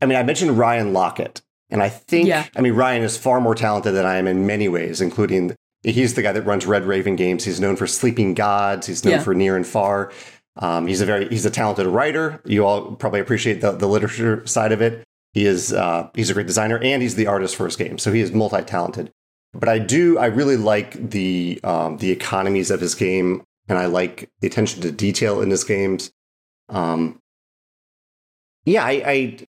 I 0.00 0.06
mean, 0.06 0.16
I 0.16 0.22
mentioned 0.22 0.56
Ryan 0.56 0.92
Laukat, 0.92 1.42
and 1.68 1.82
I 1.82 1.88
think 1.88 2.28
Yeah. 2.28 2.46
I 2.56 2.60
mean 2.60 2.74
Ryan 2.74 3.02
is 3.02 3.16
far 3.16 3.40
more 3.40 3.54
talented 3.56 3.94
than 3.94 4.06
I 4.06 4.16
am 4.16 4.26
in 4.28 4.46
many 4.46 4.68
ways, 4.68 5.00
including 5.00 5.56
he's 5.82 6.14
the 6.14 6.22
guy 6.22 6.32
that 6.32 6.42
runs 6.46 6.66
Red 6.66 6.84
Raven 6.84 7.16
Games. 7.16 7.44
He's 7.44 7.60
known 7.60 7.76
for 7.76 7.86
Sleeping 7.86 8.34
Gods. 8.34 8.86
He's 8.86 9.04
known 9.04 9.12
Yeah. 9.14 9.22
for 9.22 9.34
Near 9.34 9.56
and 9.56 9.66
Far. 9.66 10.12
Um, 10.56 10.86
he's 10.86 11.00
a 11.00 11.06
very 11.06 11.28
he's 11.28 11.46
a 11.46 11.50
talented 11.50 11.86
writer. 11.86 12.40
You 12.44 12.66
all 12.66 12.92
probably 12.96 13.20
appreciate 13.20 13.60
the, 13.60 13.72
the 13.72 13.86
literature 13.86 14.46
side 14.46 14.72
of 14.72 14.82
it. 14.82 15.04
He 15.32 15.46
is 15.46 15.72
uh, 15.72 16.08
he's 16.14 16.28
a 16.28 16.34
great 16.34 16.46
designer 16.48 16.78
and 16.78 17.00
he's 17.02 17.14
the 17.14 17.26
artist 17.28 17.56
for 17.56 17.64
his 17.64 17.76
game, 17.76 17.98
so 17.98 18.12
he 18.12 18.20
is 18.20 18.32
multi 18.32 18.62
talented. 18.62 19.10
But 19.52 19.68
I 19.68 19.78
do 19.78 20.18
I 20.18 20.26
really 20.26 20.56
like 20.56 21.10
the 21.10 21.60
um, 21.64 21.98
the 21.98 22.10
economies 22.10 22.70
of 22.70 22.80
his 22.80 22.94
game, 22.94 23.42
and 23.68 23.78
I 23.78 23.86
like 23.86 24.28
the 24.40 24.48
attention 24.48 24.82
to 24.82 24.90
detail 24.92 25.40
in 25.40 25.50
his 25.50 25.64
games. 25.64 26.10
Um, 26.68 27.20
yeah, 28.64 28.84
I, 28.84 29.02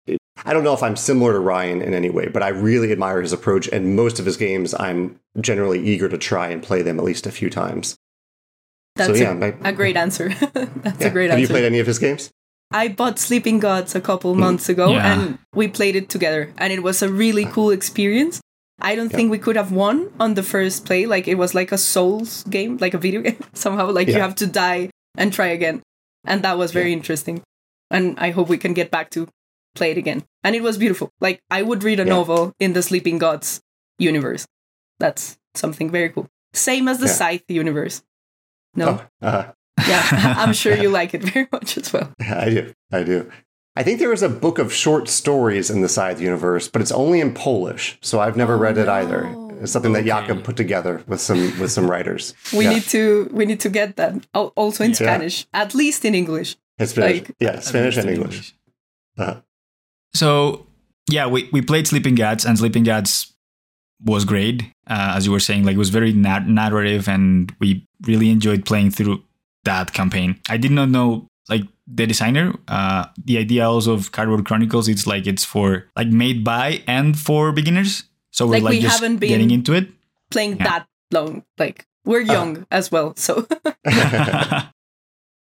I 0.08 0.18
I 0.45 0.52
don't 0.52 0.64
know 0.64 0.75
if 0.75 0.83
I'm 0.83 0.97
similar 0.97 1.33
to 1.33 1.40
Ryan 1.40 1.83
in 1.83 1.95
any 1.95 2.11
way, 2.11 2.28
but 2.28 2.42
I 2.42 2.49
really 2.49 2.92
admire 2.92 3.21
his 3.21 3.33
approach. 3.33 3.68
And 3.68 3.97
most 3.97 4.18
of 4.18 4.26
his 4.26 4.37
games, 4.37 4.75
I'm 4.75 5.18
generally 5.40 5.80
eager 5.80 6.09
to 6.09 6.18
try 6.18 6.49
and 6.49 6.62
play 6.62 6.83
them 6.83 6.99
at 6.99 7.04
least 7.04 7.26
a 7.26 7.30
few 7.30 7.50
times. 7.50 7.97
That's 8.97 9.18
so, 9.18 9.25
yeah, 9.25 9.33
a, 9.33 9.35
my, 9.35 9.54
a 9.64 9.73
great 9.73 9.97
answer. 9.97 10.28
That's 10.52 11.00
yeah. 11.00 11.07
a 11.07 11.11
great 11.11 11.30
answer. 11.30 11.30
Have 11.30 11.30
answer. 11.30 11.38
you 11.40 11.49
played 11.49 11.64
any 11.64 11.78
of 11.78 11.87
his 11.87 11.99
games? 11.99 12.30
I 12.71 12.88
bought 12.88 13.18
Sleeping 13.18 13.61
Gods 13.61 13.95
a 13.95 14.00
couple 14.00 14.35
hmm. 14.35 14.40
months 14.40 14.68
ago 14.68 14.90
yeah. 14.90 15.12
and 15.12 15.38
we 15.54 15.68
played 15.68 15.97
it 15.97 16.09
together. 16.09 16.52
And 16.59 16.73
it 16.73 16.83
was 16.83 17.02
a 17.02 17.11
really 17.11 17.45
cool 17.47 17.71
experience. 17.71 18.40
I 18.80 18.95
don't 18.95 19.11
yeah. 19.11 19.16
think 19.16 19.30
we 19.30 19.38
could 19.38 19.57
have 19.57 19.73
won 19.73 20.12
on 20.21 20.35
the 20.35 20.42
first 20.42 20.85
play. 20.85 21.07
Like 21.07 21.26
it 21.26 21.37
was 21.37 21.54
like 21.54 21.73
a 21.73 21.78
Souls 21.78 22.45
game, 22.45 22.76
like 22.78 22.95
a 22.95 22.99
video 22.99 23.23
game 23.26 23.38
somehow. 23.54 23.90
Like 23.90 24.09
you 24.09 24.21
have 24.21 24.35
to 24.37 24.47
die 24.47 24.90
and 25.16 25.33
try 25.33 25.49
again. 25.49 25.83
And 26.25 26.42
that 26.42 26.59
was 26.59 26.73
very 26.73 26.92
interesting. 26.92 27.42
And 27.90 28.18
I 28.18 28.30
hope 28.30 28.49
we 28.49 28.59
can 28.59 28.75
get 28.75 28.90
back 28.90 29.11
to 29.11 29.28
play 29.75 29.91
it 29.91 29.99
again. 29.99 30.25
And 30.45 30.55
it 30.55 30.63
was 30.63 30.79
beautiful. 30.79 31.13
Like 31.21 31.41
I 31.51 31.63
would 31.63 31.83
read 31.83 32.01
a 32.01 32.05
novel 32.05 32.53
in 32.59 32.73
the 32.73 32.83
Sleeping 32.83 33.19
Gods 33.19 33.61
universe. 33.99 34.47
That's 34.99 35.39
something 35.55 35.91
very 35.91 36.09
cool. 36.11 36.29
Same 36.53 36.89
as 36.89 36.99
the 36.99 37.09
Scythe 37.09 37.45
universe. 37.49 38.03
No. 38.75 39.01
Oh, 39.23 39.27
uh-huh. 39.27 39.53
yeah, 39.87 40.35
I'm 40.39 40.53
sure 40.53 40.77
you 40.77 40.89
like 40.89 41.15
it 41.15 41.23
very 41.23 41.49
much 41.53 41.77
as 41.77 41.93
well. 41.93 42.13
I 42.21 42.51
do. 42.51 42.75
I 42.93 43.03
do. 43.03 43.31
I 43.77 43.85
think 43.85 44.01
there 44.01 44.13
is 44.13 44.23
a 44.23 44.29
book 44.29 44.59
of 44.59 44.73
short 44.73 45.09
stories 45.09 45.71
in 45.71 45.83
the 45.83 45.89
Scythe 45.89 46.21
universe, 46.21 46.69
but 46.69 46.83
it's 46.83 46.91
only 46.91 47.21
in 47.21 47.33
Polish, 47.33 47.97
so 48.01 48.19
I've 48.19 48.37
never 48.37 48.55
oh, 48.55 48.59
read 48.59 48.77
it 48.77 48.87
no. 48.87 48.93
either. 48.95 49.49
It's 49.61 49.73
something 49.73 49.95
okay. 49.95 50.03
that 50.03 50.27
Jakub 50.29 50.45
put 50.45 50.57
together 50.57 51.03
with 51.07 51.21
some 51.21 51.59
with 51.61 51.71
some 51.71 51.91
writers. 51.91 52.35
we 52.53 52.65
yeah. 52.65 52.75
need 52.75 52.83
to 52.85 53.29
we 53.33 53.47
need 53.47 53.61
to 53.61 53.69
get 53.69 53.97
that 53.97 54.27
also 54.35 54.85
in 54.85 54.95
Spanish, 54.95 55.47
at 55.53 55.75
least 55.75 56.05
in 56.05 56.15
English. 56.15 56.57
In 56.79 56.87
Spanish, 56.87 57.21
like, 57.21 57.37
yeah, 57.41 57.61
Spanish 57.61 57.97
and 57.97 58.11
English. 58.11 58.35
English. 58.35 58.55
Uh-huh. 59.19 59.41
So 60.15 60.67
yeah, 61.11 61.27
we 61.27 61.49
we 61.53 61.62
played 61.62 61.87
Sleeping 61.87 62.15
Gods, 62.15 62.45
and 62.45 62.59
Sleeping 62.59 62.85
Gods 62.85 63.33
was 64.05 64.25
great, 64.25 64.62
uh, 64.87 65.15
as 65.17 65.27
you 65.27 65.33
were 65.33 65.41
saying. 65.41 65.65
Like 65.65 65.75
it 65.75 65.79
was 65.79 65.91
very 65.91 66.12
narrative, 66.12 67.09
and 67.09 67.55
we 67.61 67.87
really 68.07 68.31
enjoyed 68.31 68.65
playing 68.65 68.91
through 68.91 69.23
that 69.65 69.93
campaign. 69.93 70.41
I 70.49 70.57
did 70.57 70.71
not 70.71 70.88
know 70.88 71.29
like 71.49 71.62
the 71.87 72.07
designer. 72.07 72.55
Uh, 72.69 73.07
the 73.25 73.38
idea 73.38 73.69
also 73.69 73.95
of 73.95 74.12
Cardboard 74.12 74.45
Chronicles, 74.47 74.88
it's 74.88 75.07
like 75.07 75.27
it's 75.27 75.45
for 75.45 75.87
like 75.97 76.09
made 76.09 76.45
by 76.45 76.83
and 76.87 77.19
for 77.19 77.53
beginners. 77.53 78.05
So 78.31 78.47
we're 78.47 78.55
like, 78.55 78.62
like 78.62 78.71
we 78.73 78.81
just 78.81 79.00
haven't 79.00 79.19
been 79.19 79.31
getting 79.31 79.50
into 79.50 79.73
it. 79.73 79.88
Playing 80.31 80.59
yeah. 80.59 80.65
that 80.65 80.87
long, 81.11 81.45
like 81.59 81.87
we're 82.05 82.23
uh. 82.23 82.33
young 82.33 82.59
uh. 82.59 82.65
as 82.71 82.93
well. 82.93 83.15
So. 83.17 83.47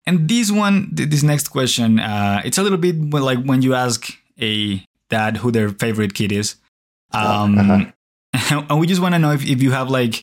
and 0.07 0.29
this 0.29 0.51
one, 0.51 0.91
this 0.93 1.23
next 1.23 1.49
question, 1.49 2.01
uh, 2.01 2.43
it's 2.45 2.59
a 2.59 2.63
little 2.63 2.79
bit 2.79 3.01
like 3.11 3.45
when 3.45 3.63
you 3.63 3.75
ask 3.75 4.13
a 4.41 4.85
dad 5.09 5.39
who 5.39 5.51
their 5.51 5.69
favorite 5.71 6.15
kid 6.15 6.33
is. 6.33 6.57
Oh, 7.13 7.43
um, 7.43 7.59
uh-huh. 7.59 8.63
and 8.71 8.81
we 8.81 8.87
just 8.87 9.03
want 9.03 9.15
to 9.15 9.19
know 9.19 9.33
if, 9.33 9.45
if 9.45 9.63
you 9.63 9.73
have 9.73 9.91
like 9.91 10.23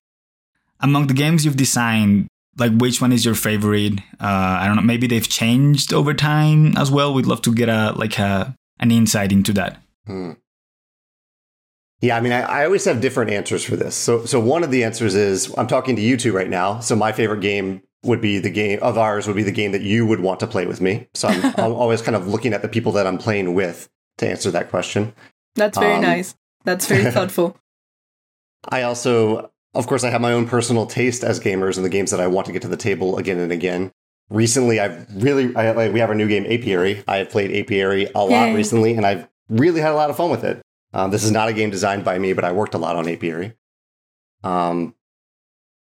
among 0.79 1.07
the 1.07 1.13
games 1.13 1.45
you've 1.45 1.57
designed, 1.57 2.27
like 2.57 2.75
which 2.77 3.01
one 3.01 3.11
is 3.11 3.23
your 3.23 3.35
favorite? 3.35 3.99
Uh, 4.19 4.57
I 4.61 4.65
don't 4.67 4.75
know. 4.75 4.81
Maybe 4.81 5.07
they've 5.07 5.27
changed 5.27 5.93
over 5.93 6.13
time 6.13 6.75
as 6.77 6.91
well. 6.91 7.13
We'd 7.13 7.25
love 7.25 7.41
to 7.43 7.53
get 7.53 7.69
a 7.69 7.93
like 7.95 8.17
a 8.19 8.55
an 8.79 8.91
insight 8.91 9.31
into 9.31 9.53
that. 9.53 9.81
Hmm. 10.05 10.31
Yeah, 12.01 12.15
I 12.15 12.21
mean, 12.21 12.31
I, 12.31 12.41
I, 12.41 12.65
always 12.65 12.85
have 12.85 13.01
different 13.01 13.29
answers 13.29 13.61
for 13.61 13.75
this. 13.75 13.93
So, 13.93 14.23
so 14.23 14.39
one 14.39 14.63
of 14.63 14.71
the 14.71 14.85
answers 14.85 15.15
is 15.15 15.53
I'm 15.57 15.67
talking 15.67 15.97
to 15.97 16.01
you 16.01 16.15
two 16.15 16.31
right 16.31 16.49
now. 16.49 16.79
So 16.79 16.95
my 16.95 17.11
favorite 17.11 17.41
game 17.41 17.81
would 18.03 18.21
be 18.21 18.39
the 18.39 18.49
game 18.49 18.79
of 18.81 18.97
ours 18.97 19.27
would 19.27 19.35
be 19.35 19.43
the 19.43 19.51
game 19.51 19.73
that 19.73 19.81
you 19.81 20.05
would 20.05 20.21
want 20.21 20.39
to 20.39 20.47
play 20.47 20.65
with 20.65 20.79
me. 20.79 21.09
So 21.13 21.27
I'm, 21.27 21.45
I'm 21.57 21.73
always 21.73 22.01
kind 22.01 22.15
of 22.15 22.25
looking 22.25 22.53
at 22.53 22.61
the 22.61 22.69
people 22.69 22.93
that 22.93 23.05
I'm 23.05 23.17
playing 23.17 23.53
with 23.53 23.89
to 24.19 24.29
answer 24.29 24.51
that 24.51 24.69
question. 24.69 25.13
That's 25.55 25.77
very 25.77 25.95
um, 25.95 26.01
nice. 26.01 26.35
That's 26.63 26.85
very 26.85 27.11
thoughtful. 27.11 27.57
I 28.67 28.83
also 28.83 29.51
of 29.73 29.87
course, 29.87 30.03
I 30.03 30.09
have 30.09 30.21
my 30.21 30.31
own 30.31 30.47
personal 30.47 30.85
taste 30.85 31.23
as 31.23 31.39
gamers 31.39 31.75
and 31.75 31.85
the 31.85 31.89
games 31.89 32.11
that 32.11 32.19
I 32.19 32.27
want 32.27 32.47
to 32.47 32.53
get 32.53 32.61
to 32.63 32.67
the 32.67 32.77
table 32.77 33.17
again 33.17 33.39
and 33.39 33.51
again. 33.51 33.91
Recently, 34.29 34.79
I've 34.79 35.07
really, 35.23 35.55
I, 35.55 35.71
like, 35.71 35.93
we 35.93 35.99
have 35.99 36.09
our 36.09 36.15
new 36.15 36.27
game, 36.27 36.45
Apiary. 36.45 37.03
I 37.07 37.17
have 37.17 37.29
played 37.29 37.51
Apiary 37.51 38.09
a 38.15 38.19
lot 38.19 38.47
Yay. 38.47 38.55
recently, 38.55 38.95
and 38.95 39.05
I've 39.05 39.27
really 39.47 39.81
had 39.81 39.91
a 39.91 39.95
lot 39.95 40.09
of 40.09 40.17
fun 40.17 40.29
with 40.29 40.43
it. 40.43 40.61
Um, 40.93 41.11
this 41.11 41.23
is 41.23 41.31
not 41.31 41.49
a 41.49 41.53
game 41.53 41.69
designed 41.69 42.03
by 42.03 42.17
me, 42.17 42.33
but 42.33 42.43
I 42.43 42.51
worked 42.51 42.73
a 42.73 42.79
lot 42.79 42.95
on 42.95 43.07
Apiary. 43.07 43.53
Um, 44.43 44.95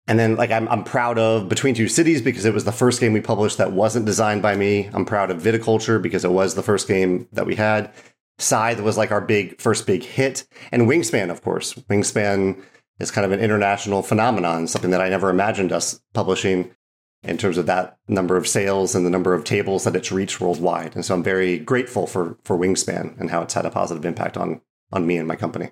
and 0.07 0.19
then, 0.19 0.37
like, 0.37 0.51
I'm, 0.51 0.69
I'm 0.69 0.85
proud 0.85 1.19
of 1.19 1.49
Between 1.49 1.75
Two 1.75 1.89
Cities 1.89 2.23
because 2.23 2.45
it 2.45 2.55
was 2.55 2.65
the 2.65 2.73
first 2.73 3.01
game 3.01 3.13
we 3.15 3.21
published 3.21 3.59
that 3.59 3.73
wasn't 3.73 4.07
designed 4.07 4.43
by 4.43 4.55
me. 4.55 4.91
I'm 4.93 5.05
proud 5.05 5.31
of 5.31 5.43
Viticulture 5.43 6.01
because 6.01 6.25
it 6.25 6.31
was 6.31 6.55
the 6.55 6.63
first 6.63 6.89
game 6.89 7.29
that 7.33 7.47
we 7.47 7.55
had. 7.55 7.91
Scythe 8.39 8.81
was 8.81 8.97
like 8.97 9.11
our 9.11 9.21
big 9.21 9.61
first 9.61 9.87
big 9.87 10.03
hit, 10.03 10.47
and 10.71 10.83
Wingspan, 10.83 11.31
of 11.31 11.43
course. 11.43 11.75
Wingspan 11.75 12.63
is 12.99 13.11
kind 13.11 13.25
of 13.25 13.33
an 13.33 13.41
international 13.41 14.03
phenomenon, 14.03 14.67
something 14.67 14.91
that 14.91 15.01
I 15.01 15.09
never 15.09 15.31
imagined 15.31 15.73
us 15.73 16.01
publishing 16.15 16.75
in 17.23 17.37
terms 17.37 17.59
of 17.59 17.67
that 17.67 17.99
number 18.07 18.37
of 18.37 18.47
sales 18.47 18.95
and 18.95 19.05
the 19.05 19.11
number 19.11 19.35
of 19.35 19.45
tables 19.45 19.85
that 19.85 19.97
it's 19.97 20.13
reached 20.13 20.41
worldwide. 20.41 20.95
And 20.95 21.05
so 21.05 21.15
I'm 21.15 21.23
very 21.23 21.59
grateful 21.59 22.07
for 22.07 22.39
for 22.45 22.57
Wingspan 22.57 23.19
and 23.19 23.31
how 23.31 23.43
it's 23.43 23.55
had 23.55 23.67
a 23.67 23.71
positive 23.71 24.05
impact 24.05 24.37
on 24.37 24.61
on 24.93 25.07
me 25.07 25.17
and 25.17 25.27
my 25.27 25.37
company. 25.37 25.71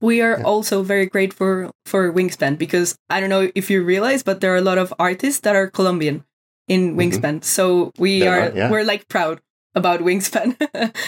We 0.00 0.20
are 0.20 0.38
yeah. 0.38 0.44
also 0.44 0.82
very 0.82 1.06
grateful 1.06 1.70
for 1.86 2.12
Wingspan 2.12 2.58
because 2.58 2.96
I 3.08 3.20
don't 3.20 3.30
know 3.30 3.50
if 3.54 3.70
you 3.70 3.82
realize, 3.82 4.22
but 4.22 4.40
there 4.40 4.52
are 4.52 4.58
a 4.58 4.68
lot 4.70 4.78
of 4.78 4.92
artists 4.98 5.40
that 5.40 5.56
are 5.56 5.68
Colombian 5.68 6.24
in 6.68 6.90
mm-hmm. 6.90 7.00
Wingspan. 7.00 7.34
Mm-hmm. 7.36 7.42
So 7.42 7.92
we 7.98 8.20
there 8.20 8.38
are, 8.38 8.50
are 8.50 8.56
yeah. 8.56 8.70
we're 8.70 8.84
like 8.84 9.08
proud 9.08 9.40
about 9.74 10.00
Wingspan. 10.00 10.56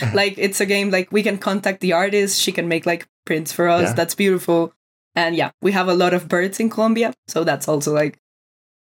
like 0.14 0.38
it's 0.38 0.60
a 0.60 0.66
game 0.66 0.90
like 0.90 1.10
we 1.12 1.22
can 1.22 1.38
contact 1.38 1.80
the 1.80 1.92
artist, 1.92 2.40
she 2.40 2.52
can 2.52 2.68
make 2.68 2.86
like 2.86 3.06
prints 3.24 3.52
for 3.52 3.68
us. 3.68 3.88
Yeah. 3.88 3.92
That's 3.94 4.14
beautiful. 4.14 4.72
And 5.14 5.34
yeah, 5.34 5.50
we 5.62 5.72
have 5.72 5.88
a 5.88 5.94
lot 5.94 6.12
of 6.12 6.28
birds 6.28 6.60
in 6.60 6.68
Colombia, 6.68 7.14
so 7.26 7.42
that's 7.44 7.68
also 7.68 7.94
like 7.94 8.18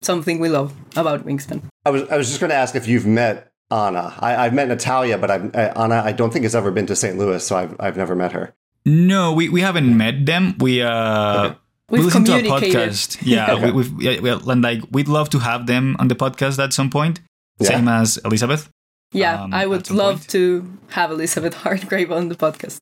something 0.01 0.39
we 0.39 0.49
love 0.49 0.73
about 0.95 1.25
Wingspan. 1.25 1.61
I 1.85 1.89
was 1.89 2.03
I 2.09 2.17
was 2.17 2.27
just 2.27 2.39
going 2.39 2.49
to 2.49 2.55
ask 2.55 2.75
if 2.75 2.87
you've 2.87 3.05
met 3.05 3.51
Anna. 3.71 4.13
I, 4.19 4.43
have 4.43 4.53
met 4.53 4.67
Natalia, 4.67 5.17
but 5.17 5.31
I've, 5.31 5.55
uh, 5.55 5.73
Anna 5.75 6.01
I 6.03 6.11
don't 6.11 6.31
think 6.31 6.43
has 6.43 6.55
ever 6.55 6.71
been 6.71 6.85
to 6.87 6.95
St. 6.95 7.17
Louis, 7.17 7.45
so 7.45 7.55
I've 7.55 7.75
I've 7.79 7.97
never 7.97 8.15
met 8.15 8.33
her. 8.33 8.53
No, 8.85 9.33
we, 9.33 9.49
we 9.49 9.61
haven't 9.61 9.95
met 9.97 10.25
them. 10.25 10.55
We 10.59 10.81
uh. 10.81 11.45
Okay. 11.45 11.57
We've 11.89 11.99
we 12.01 12.05
listen 12.05 12.25
to 12.25 12.35
a 12.35 12.41
podcast. 12.41 13.17
Yeah, 13.25 13.55
we, 13.63 13.71
we've 13.71 14.01
yeah, 14.01 14.39
and 14.45 14.61
like 14.61 14.81
we'd 14.91 15.07
love 15.07 15.29
to 15.29 15.39
have 15.39 15.67
them 15.67 15.95
on 15.99 16.09
the 16.09 16.15
podcast 16.15 16.61
at 16.61 16.73
some 16.73 16.89
point. 16.89 17.21
Yeah. 17.59 17.69
Same 17.69 17.87
as 17.87 18.17
Elizabeth. 18.25 18.69
Yeah, 19.13 19.43
um, 19.43 19.53
I 19.53 19.65
would 19.65 19.89
love 19.89 20.19
point. 20.19 20.29
to 20.31 20.77
have 20.89 21.11
Elizabeth 21.11 21.53
Hargrave 21.63 22.11
on 22.11 22.29
the 22.29 22.35
podcast. 22.35 22.79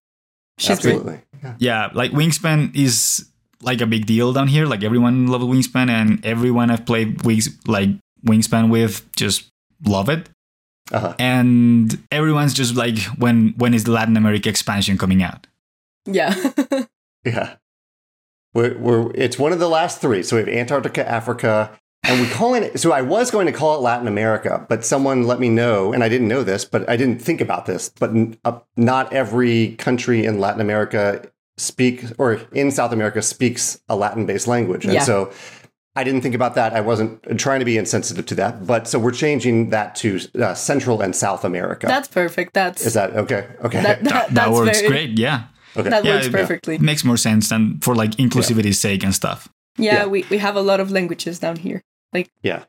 She's 0.57 0.71
Absolutely. 0.71 1.03
great. 1.03 1.21
Yeah. 1.43 1.55
yeah, 1.59 1.89
like 1.93 2.11
Wingspan 2.11 2.75
is 2.75 3.29
like 3.61 3.81
a 3.81 3.85
big 3.85 4.05
deal 4.05 4.33
down 4.33 4.47
here. 4.47 4.65
Like 4.65 4.83
everyone 4.83 5.27
loves 5.27 5.45
Wingspan, 5.45 5.89
and 5.89 6.25
everyone 6.25 6.71
I've 6.71 6.85
played 6.85 7.23
Wings 7.23 7.49
like 7.67 7.89
Wingspan 8.25 8.69
with 8.69 9.05
just 9.15 9.49
love 9.85 10.09
it. 10.09 10.29
Uh-huh. 10.91 11.15
And 11.17 12.01
everyone's 12.11 12.53
just 12.53 12.75
like, 12.75 12.99
when 13.17 13.53
when 13.57 13.73
is 13.73 13.83
the 13.85 13.91
Latin 13.91 14.17
America 14.17 14.49
expansion 14.49 14.97
coming 14.97 15.23
out? 15.23 15.47
Yeah. 16.05 16.35
yeah. 17.25 17.55
We're, 18.53 18.77
we're, 18.77 19.11
it's 19.15 19.37
one 19.37 19.51
of 19.51 19.59
the 19.59 19.67
last 19.67 19.99
three. 19.99 20.23
So 20.23 20.37
we 20.37 20.39
have 20.41 20.49
Antarctica, 20.49 21.09
Africa, 21.09 21.77
and 22.07 22.21
we 22.21 22.27
call 22.27 22.53
it. 22.53 22.79
So 22.79 22.91
I 22.91 23.01
was 23.01 23.31
going 23.31 23.47
to 23.47 23.51
call 23.51 23.75
it 23.75 23.81
Latin 23.81 24.07
America, 24.07 24.65
but 24.69 24.85
someone 24.85 25.23
let 25.23 25.39
me 25.39 25.49
know, 25.49 25.93
and 25.93 26.03
I 26.03 26.09
didn't 26.09 26.27
know 26.27 26.43
this, 26.43 26.65
but 26.65 26.87
I 26.89 26.97
didn't 26.97 27.19
think 27.19 27.41
about 27.41 27.65
this. 27.65 27.89
But 27.89 28.11
uh, 28.43 28.59
not 28.77 29.11
every 29.13 29.75
country 29.75 30.25
in 30.25 30.39
Latin 30.39 30.61
America 30.61 31.29
speak 31.57 32.03
or 32.17 32.41
in 32.51 32.71
South 32.71 32.91
America 32.91 33.21
speaks 33.21 33.79
a 33.89 33.95
Latin 33.95 34.25
based 34.25 34.47
language. 34.47 34.85
And 34.85 34.93
yeah. 34.93 35.03
so 35.03 35.31
I 35.95 36.03
didn't 36.03 36.21
think 36.21 36.35
about 36.35 36.55
that. 36.55 36.73
I 36.73 36.81
wasn't 36.81 37.39
trying 37.39 37.59
to 37.59 37.65
be 37.65 37.77
insensitive 37.77 38.25
to 38.27 38.35
that. 38.35 38.67
But 38.67 38.87
so 38.87 38.99
we're 38.99 39.11
changing 39.11 39.69
that 39.69 39.95
to 39.97 40.19
uh, 40.39 40.53
Central 40.53 41.01
and 41.01 41.15
South 41.15 41.45
America. 41.45 41.87
That's 41.87 42.07
perfect. 42.07 42.53
That's 42.53 42.85
Is 42.85 42.93
that 42.93 43.15
okay? 43.15 43.47
Okay. 43.63 43.81
That, 43.81 44.03
that, 44.03 44.33
that 44.33 44.51
works 44.51 44.81
very, 44.81 44.89
great. 44.89 45.19
Yeah. 45.19 45.45
Okay. 45.77 45.89
That 45.89 46.03
yeah, 46.03 46.15
works 46.15 46.29
perfectly. 46.29 46.75
It 46.75 46.81
makes 46.81 47.03
more 47.03 47.17
sense 47.17 47.49
than 47.49 47.79
for 47.79 47.95
like 47.95 48.19
inclusivity's 48.19 48.83
yeah. 48.83 48.89
sake 48.91 49.03
and 49.03 49.15
stuff. 49.15 49.49
Yeah, 49.77 49.93
yeah, 49.93 50.05
we, 50.05 50.25
we 50.29 50.37
have 50.37 50.55
a 50.55 50.61
lot 50.61 50.79
of 50.79 50.89
languages 50.91 51.39
down 51.39 51.57
here. 51.57 51.81
Like 52.15 52.31
Yeah. 52.41 52.63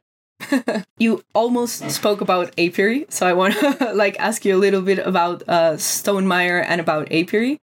you 0.98 1.22
almost 1.34 1.90
spoke 1.90 2.20
about 2.20 2.52
apiary, 2.58 3.06
so 3.08 3.26
I 3.26 3.32
want 3.32 3.54
to 3.54 3.92
like 3.94 4.18
ask 4.18 4.44
you 4.44 4.54
a 4.54 4.60
little 4.60 4.82
bit 4.82 4.98
about 4.98 5.42
uh, 5.48 5.74
Stonemaier 5.78 6.62
and 6.66 6.80
about 6.80 7.10
apiary. 7.10 7.58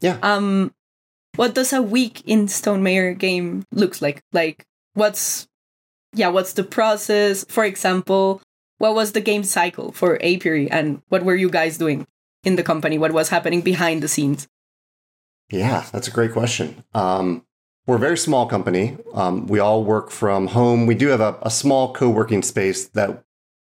Yeah. 0.00 0.18
Um, 0.22 0.72
what 1.34 1.54
does 1.54 1.72
a 1.72 1.82
week 1.82 2.22
in 2.26 2.46
Stonemaier 2.46 3.18
game 3.18 3.64
looks 3.72 4.00
like? 4.00 4.22
Like, 4.32 4.64
what's 4.94 5.48
yeah, 6.14 6.28
what's 6.28 6.52
the 6.52 6.64
process? 6.64 7.44
For 7.48 7.64
example, 7.64 8.42
what 8.78 8.94
was 8.94 9.12
the 9.12 9.20
game 9.20 9.44
cycle 9.44 9.92
for 9.92 10.18
Apiary, 10.22 10.70
and 10.70 11.02
what 11.08 11.24
were 11.24 11.36
you 11.36 11.48
guys 11.48 11.78
doing 11.78 12.06
in 12.44 12.56
the 12.56 12.62
company? 12.62 12.98
What 12.98 13.12
was 13.12 13.30
happening 13.30 13.62
behind 13.62 14.02
the 14.02 14.08
scenes? 14.08 14.46
Yeah, 15.50 15.86
that's 15.92 16.08
a 16.08 16.10
great 16.10 16.32
question. 16.32 16.84
Um, 16.94 17.44
we're 17.86 17.96
a 17.96 18.00
very 18.00 18.18
small 18.18 18.46
company. 18.46 18.96
Um, 19.14 19.46
we 19.46 19.58
all 19.58 19.84
work 19.84 20.10
from 20.10 20.48
home. 20.48 20.86
We 20.86 20.94
do 20.94 21.08
have 21.08 21.20
a, 21.20 21.38
a 21.42 21.50
small 21.50 21.92
co 21.92 22.08
working 22.08 22.42
space 22.42 22.88
that 22.88 23.24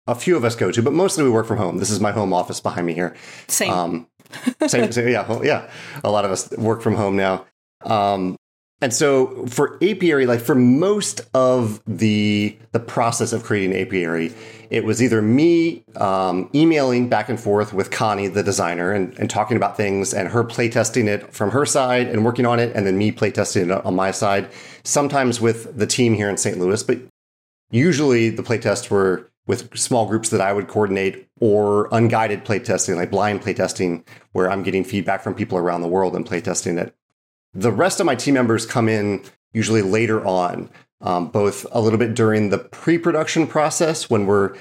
a 0.08 0.16
few 0.16 0.36
of 0.36 0.44
us 0.44 0.56
go 0.56 0.72
to, 0.72 0.82
but 0.82 0.94
mostly 0.94 1.24
we 1.24 1.30
work 1.30 1.46
from 1.46 1.58
home. 1.58 1.78
This 1.78 1.92
is 1.92 2.00
my 2.00 2.12
home 2.12 2.34
office 2.34 2.60
behind 2.60 2.88
me 2.88 2.94
here. 2.94 3.16
Same. 3.48 3.72
Um, 3.72 4.08
same, 4.68 4.92
same, 4.92 5.08
yeah, 5.08 5.40
yeah. 5.44 5.70
A 6.04 6.10
lot 6.10 6.26
of 6.26 6.32
us 6.32 6.50
work 6.52 6.82
from 6.82 6.96
home 6.96 7.16
now. 7.16 7.46
Um, 7.86 8.36
and 8.82 8.94
so 8.94 9.46
for 9.48 9.78
apiary, 9.84 10.26
like 10.26 10.40
for 10.40 10.56
most 10.56 11.22
of 11.34 11.82
the 11.86 12.58
the 12.72 12.80
process 12.80 13.34
of 13.34 13.44
creating 13.44 13.76
apiary, 13.76 14.34
it 14.70 14.86
was 14.86 15.04
either 15.04 15.22
me 15.22 15.84
um, 15.98 16.50
emailing 16.56 17.10
back 17.10 17.28
and 17.28 17.40
forth 17.40 17.74
with 17.74 17.92
Connie, 17.92 18.28
the 18.28 18.44
designer, 18.44 18.94
and, 18.94 19.18
and 19.20 19.30
talking 19.30 19.58
about 19.58 19.76
things, 19.76 20.14
and 20.14 20.30
her 20.30 20.46
playtesting 20.46 21.08
it 21.08 21.34
from 21.34 21.52
her 21.52 21.66
side 21.66 22.08
and 22.08 22.24
working 22.24 22.46
on 22.46 22.60
it, 22.60 22.74
and 22.74 22.88
then 22.88 22.98
me 22.98 23.12
playtesting 23.12 23.66
it 23.66 23.86
on 23.86 23.96
my 23.96 24.12
side. 24.12 24.50
Sometimes 24.84 25.42
with 25.42 25.78
the 25.78 25.88
team 25.88 26.14
here 26.14 26.30
in 26.30 26.38
St. 26.38 26.58
Louis, 26.58 26.82
but 26.82 27.00
usually 27.72 28.30
the 28.30 28.44
playtests 28.44 28.90
were 28.90 29.30
with 29.46 29.76
small 29.78 30.06
groups 30.06 30.30
that 30.30 30.42
I 30.42 30.54
would 30.54 30.68
coordinate 30.68 31.28
or 31.42 31.90
unguided 31.92 32.46
playtesting, 32.46 32.96
like 32.96 33.12
blind 33.12 33.42
playtesting, 33.42 34.06
where 34.32 34.50
I'm 34.50 34.64
getting 34.64 34.84
feedback 34.84 35.22
from 35.22 35.34
people 35.34 35.58
around 35.58 35.82
the 35.82 35.88
world 35.88 36.16
and 36.16 36.26
playtesting 36.26 36.80
it. 36.80 36.94
The 37.54 37.72
rest 37.72 38.00
of 38.00 38.06
my 38.06 38.16
team 38.16 38.36
members 38.36 38.66
come 38.66 38.88
in 38.88 39.24
usually 39.54 39.82
later 39.82 40.26
on, 40.26 40.70
um, 41.02 41.30
both 41.30 41.66
a 41.72 41.82
little 41.82 42.00
bit 42.00 42.16
during 42.16 42.50
the 42.50 42.60
pre 42.60 42.98
production 42.98 43.48
process 43.48 44.10
when 44.10 44.26
we're 44.26 44.56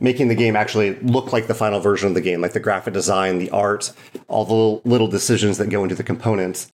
making 0.00 0.28
the 0.28 0.34
game 0.34 0.56
actually 0.56 0.96
look 0.96 1.32
like 1.32 1.46
the 1.46 1.54
final 1.54 1.78
version 1.78 2.08
of 2.08 2.14
the 2.14 2.20
game, 2.20 2.40
like 2.40 2.52
the 2.52 2.60
graphic 2.60 2.92
design, 2.92 3.38
the 3.38 3.50
art, 3.50 3.92
all 4.26 4.44
the 4.44 4.88
little 4.88 5.06
decisions 5.06 5.58
that 5.58 5.70
go 5.70 5.84
into 5.84 5.94
the 5.94 6.02
components. 6.02 6.72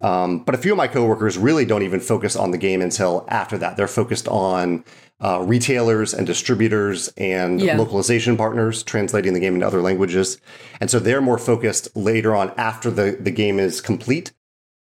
Um, 0.00 0.42
but 0.42 0.54
a 0.54 0.58
few 0.58 0.72
of 0.72 0.78
my 0.78 0.88
coworkers 0.88 1.38
really 1.38 1.64
don't 1.64 1.82
even 1.82 2.00
focus 2.00 2.34
on 2.34 2.50
the 2.50 2.58
game 2.58 2.80
until 2.80 3.24
after 3.28 3.56
that. 3.58 3.76
They're 3.76 3.86
focused 3.86 4.26
on 4.26 4.84
uh, 5.22 5.40
retailers 5.42 6.12
and 6.12 6.26
distributors 6.26 7.08
and 7.16 7.60
yeah. 7.60 7.76
localization 7.76 8.36
partners 8.36 8.82
translating 8.82 9.34
the 9.34 9.40
game 9.40 9.54
into 9.54 9.66
other 9.66 9.80
languages. 9.80 10.40
And 10.80 10.90
so 10.90 10.98
they're 10.98 11.20
more 11.20 11.38
focused 11.38 11.94
later 11.94 12.34
on 12.34 12.52
after 12.56 12.90
the, 12.90 13.16
the 13.20 13.30
game 13.30 13.60
is 13.60 13.80
complete. 13.80 14.32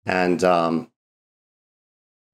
And, 0.07 0.43
um, 0.45 0.91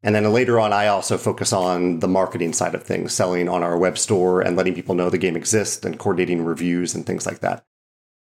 and 0.03 0.15
then 0.15 0.31
later 0.33 0.61
on, 0.61 0.73
I 0.73 0.89
also 0.89 1.17
focus 1.17 1.53
on 1.53 2.01
the 2.01 2.09
marketing 2.09 2.53
side 2.53 2.75
of 2.75 2.83
things, 2.83 3.13
selling 3.13 3.49
on 3.49 3.63
our 3.63 3.79
web 3.79 3.97
store 3.97 4.41
and 4.41 4.57
letting 4.57 4.75
people 4.75 4.95
know 4.95 5.11
the 5.11 5.19
game 5.19 5.37
exists 5.37 5.85
and 5.85 5.99
coordinating 5.99 6.45
reviews 6.45 6.95
and 6.95 7.07
things 7.07 7.25
like 7.25 7.41
that. 7.41 7.65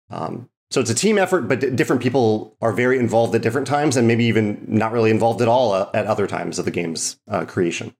Um, 0.09 0.49
so 0.69 0.79
it's 0.79 0.89
a 0.89 0.95
team 0.95 1.17
effort, 1.17 1.47
but 1.49 1.75
different 1.75 2.01
people 2.01 2.55
are 2.61 2.71
very 2.71 2.97
involved 2.97 3.35
at 3.35 3.41
different 3.41 3.67
times 3.67 3.97
and 3.97 4.07
maybe 4.07 4.23
even 4.25 4.63
not 4.67 4.93
really 4.93 5.11
involved 5.11 5.41
at 5.41 5.49
all 5.49 5.73
uh, 5.73 5.89
at 5.93 6.07
other 6.07 6.27
times 6.27 6.59
of 6.59 6.65
the 6.65 6.71
game's 6.71 7.19
uh, 7.27 7.43
creation. 7.45 7.93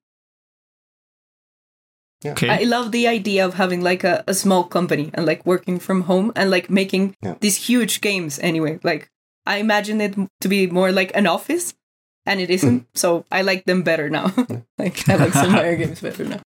Yeah. 2.23 2.31
Okay. 2.31 2.49
I 2.49 2.63
love 2.63 2.91
the 2.91 3.07
idea 3.07 3.45
of 3.45 3.55
having 3.55 3.81
like 3.81 4.03
a, 4.03 4.23
a 4.27 4.33
small 4.33 4.63
company 4.63 5.09
and 5.13 5.25
like 5.25 5.45
working 5.45 5.79
from 5.79 6.03
home 6.03 6.31
and 6.35 6.51
like 6.51 6.69
making 6.69 7.15
yeah. 7.21 7.35
these 7.41 7.57
huge 7.57 7.99
games 7.99 8.39
anyway. 8.39 8.79
Like 8.83 9.11
I 9.51 9.57
imagine 9.57 9.99
it 9.99 10.15
to 10.39 10.47
be 10.47 10.67
more 10.67 10.93
like 10.93 11.11
an 11.13 11.27
office 11.27 11.73
and 12.25 12.39
it 12.39 12.49
isn't. 12.49 12.87
so 12.95 13.25
I 13.29 13.41
like 13.41 13.65
them 13.65 13.83
better 13.83 14.09
now. 14.09 14.31
like 14.79 15.09
I 15.09 15.15
like 15.15 15.33
some 15.33 15.51
higher 15.51 15.75
games 15.75 15.99
better 16.07 16.23
now. 16.23 16.39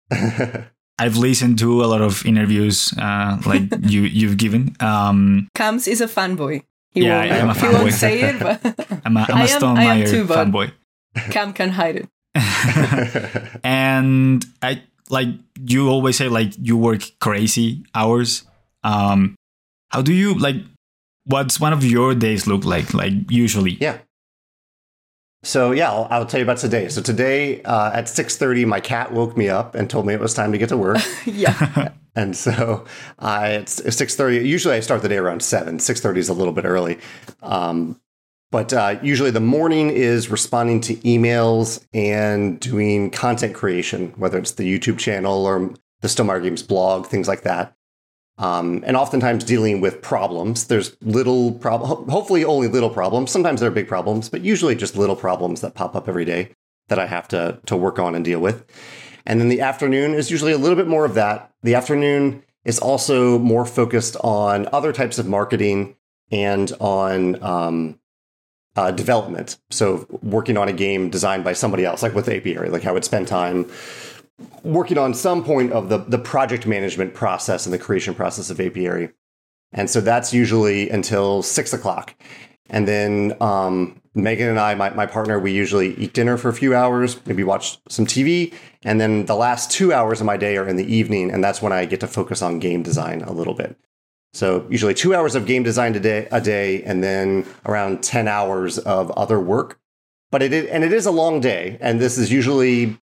I've 0.99 1.19
listened 1.19 1.59
to 1.59 1.85
a 1.85 1.87
lot 1.87 2.01
of 2.01 2.25
interviews 2.25 2.95
uh, 2.97 3.37
like 3.45 3.69
you 3.83 4.03
you've 4.09 4.39
given. 4.39 4.75
Um, 4.81 5.49
Cams 5.55 5.87
is 5.87 6.01
a 6.01 6.07
fanboy. 6.07 6.65
He 6.93 7.05
yeah, 7.05 7.21
won't, 7.21 7.33
I'm 7.33 7.51
a 7.51 7.53
fanboy. 7.53 7.77
He 7.77 7.85
won't 7.85 7.93
say 7.93 8.21
it, 8.23 8.41
but 8.41 8.59
I'm 9.05 9.17
a, 9.19 9.27
I'm 9.29 9.43
a 9.43 9.51
Stonemaier 9.53 10.25
fanboy. 10.25 10.73
Cam 11.29 11.53
can 11.53 11.71
hide 11.71 11.97
it. 11.97 12.09
and 13.63 14.45
I 14.63 14.83
like 15.11 15.29
you 15.61 15.91
always 15.91 16.17
say 16.17 16.29
like 16.29 16.55
you 16.57 16.77
work 16.77 17.03
crazy 17.21 17.85
hours 17.95 18.43
um 18.83 19.37
how 19.91 20.03
do 20.03 20.13
you 20.13 20.35
like 20.35 20.57
what's 21.25 21.59
one 21.61 21.73
of 21.73 21.85
your 21.85 22.15
days 22.15 22.47
look 22.47 22.65
like 22.65 22.95
like 22.95 23.13
usually? 23.31 23.73
Yeah. 23.81 23.99
So 25.43 25.73
yeah 25.73 25.91
i'll, 25.91 26.09
I'll 26.11 26.27
tell 26.27 26.41
you 26.41 26.45
about 26.45 26.59
today. 26.59 26.89
So 26.89 27.03
today 27.03 27.63
uh, 27.63 27.93
at 27.93 28.05
6.30 28.05 28.67
my 28.67 28.81
cat 28.81 29.13
woke 29.13 29.37
me 29.37 29.49
up 29.49 29.75
and 29.75 29.89
told 29.89 30.07
me 30.07 30.15
it 30.15 30.21
was 30.21 30.35
time 30.35 30.53
to 30.53 30.59
get 30.59 30.71
to 30.71 30.77
work. 30.77 30.99
Yeah. 31.27 31.91
And 32.17 32.37
so 32.37 32.85
uh, 33.19 33.49
it's 33.51 33.81
6.30 33.81 34.47
usually 34.47 34.77
i 34.77 34.79
start 34.79 35.03
the 35.03 35.09
day 35.09 35.17
around 35.17 35.43
7 35.43 35.79
6.30 35.79 36.17
is 36.19 36.29
a 36.29 36.33
little 36.33 36.53
bit 36.53 36.65
early. 36.65 37.01
Um, 37.43 38.01
but 38.55 38.73
uh, 38.73 39.01
usually 39.03 39.33
the 39.33 39.41
morning 39.41 39.91
is 39.91 40.31
responding 40.31 40.81
to 40.83 40.95
emails 40.99 41.85
and 41.93 42.61
doing 42.61 43.11
content 43.11 43.53
creation, 43.53 44.15
whether 44.17 44.39
it's 44.39 44.53
the 44.53 44.63
YouTube 44.63 44.97
channel 44.97 45.45
or 45.45 45.75
the 46.03 46.07
Stonemaier 46.07 46.41
Games 46.41 46.63
blog, 46.63 47.09
things 47.09 47.27
like 47.27 47.43
that. 47.43 47.75
Um, 48.37 48.83
and 48.85 48.97
oftentimes 48.97 49.45
dealing 49.45 49.81
with 49.81 50.03
problems. 50.03 50.67
There's 50.67 50.97
little 51.03 51.53
problem, 51.53 52.09
hopefully 52.09 52.45
only 52.45 52.67
little 52.67 52.91
problems. 52.91 53.31
Sometimes 53.31 53.61
there 53.61 53.69
are 53.69 53.73
big 53.73 53.87
problems, 53.87 54.29
but 54.29 54.41
usually 54.41 54.75
just 54.75 54.97
little 54.97 55.15
problems 55.15 55.61
that 55.61 55.75
pop 55.75 55.95
up 55.95 56.09
every 56.09 56.25
day 56.25 56.51
that 56.89 56.99
I 56.99 57.07
have 57.07 57.29
to 57.29 57.61
to 57.67 57.77
work 57.77 57.99
on 57.99 58.15
and 58.15 58.25
deal 58.25 58.41
with. 58.41 58.65
And 59.25 59.41
then 59.41 59.49
the 59.49 59.61
afternoon 59.61 60.15
is 60.15 60.31
usually 60.31 60.53
a 60.53 60.59
little 60.59 60.77
bit 60.77 60.89
more 60.89 61.05
of 61.05 61.15
that. 61.15 61.53
The 61.63 61.75
afternoon 61.75 62.43
is 62.65 62.79
also 62.79 63.39
more 63.39 63.65
focused 63.65 64.17
on 64.23 64.69
other 64.73 64.93
types 64.93 65.19
of 65.19 65.27
marketing 65.29 65.97
and 66.31 66.73
on 66.81 67.43
um, 67.43 67.99
uh, 68.77 68.91
development. 68.91 69.59
So 69.71 70.07
working 70.23 70.57
on 70.57 70.69
a 70.69 70.73
game 70.73 71.11
designed 71.11 71.45
by 71.45 71.53
somebody 71.53 71.85
else, 71.85 72.03
like 72.03 72.15
with 72.15 72.29
Apiary, 72.29 72.71
like 72.71 72.87
I 72.87 72.93
would 72.93 73.05
spend 73.05 73.29
time 73.29 73.71
working 74.63 74.99
on 74.99 75.15
some 75.15 75.45
point 75.45 75.73
of 75.73 75.89
the, 75.89 75.99
the 75.99 76.19
project 76.19 76.67
management 76.67 77.15
process 77.15 77.67
and 77.67 77.73
the 77.73 77.79
creation 77.79 78.15
process 78.15 78.51
of 78.51 78.61
Apiary. 78.61 79.11
And 79.73 79.91
so 79.91 80.01
that's 80.01 80.33
usually 80.33 80.91
until 80.91 81.43
six 81.43 81.73
o'clock. 81.73 82.15
And 82.71 82.89
then 82.89 83.37
um, 83.41 84.01
Megan 84.15 84.49
and 84.49 84.59
I, 84.59 84.75
my, 84.75 84.91
my 84.91 85.07
partner, 85.07 85.39
we 85.39 85.53
usually 85.53 85.95
eat 85.95 86.15
dinner 86.15 86.37
for 86.37 86.49
a 86.49 86.55
few 86.55 86.75
hours, 86.75 87.25
maybe 87.27 87.45
watch 87.45 87.79
some 87.89 88.07
TV. 88.07 88.55
And 88.85 89.01
then 89.01 89.27
the 89.27 89.35
last 89.35 89.71
two 89.71 89.93
hours 89.93 90.21
of 90.21 90.27
my 90.27 90.37
day 90.37 90.57
are 90.57 90.67
in 90.67 90.77
the 90.77 90.95
evening. 90.95 91.31
And 91.31 91.43
that's 91.43 91.61
when 91.61 91.73
I 91.73 91.85
get 91.85 92.01
to 92.01 92.07
focus 92.07 92.41
on 92.41 92.59
game 92.59 92.83
design 92.83 93.23
a 93.23 93.33
little 93.33 93.55
bit. 93.55 93.77
So 94.33 94.67
usually 94.69 94.95
two 94.95 95.15
hours 95.15 95.37
of 95.37 95.47
game 95.47 95.63
design 95.63 95.95
a 95.95 96.01
day, 96.01 96.27
a 96.33 96.41
day, 96.41 96.83
and 96.83 97.05
then 97.05 97.47
around 97.67 98.03
ten 98.03 98.27
hours 98.27 98.79
of 98.79 99.13
other 99.13 99.39
work. 99.39 99.79
But 100.33 100.43
it 100.43 100.53
is, 100.53 100.67
and 100.67 100.83
it 100.83 100.93
is 100.93 101.07
a 101.07 101.13
long 101.13 101.41
day, 101.41 101.79
and 101.81 102.01
this 102.01 102.19
is 102.19 102.33
usually 102.33 102.99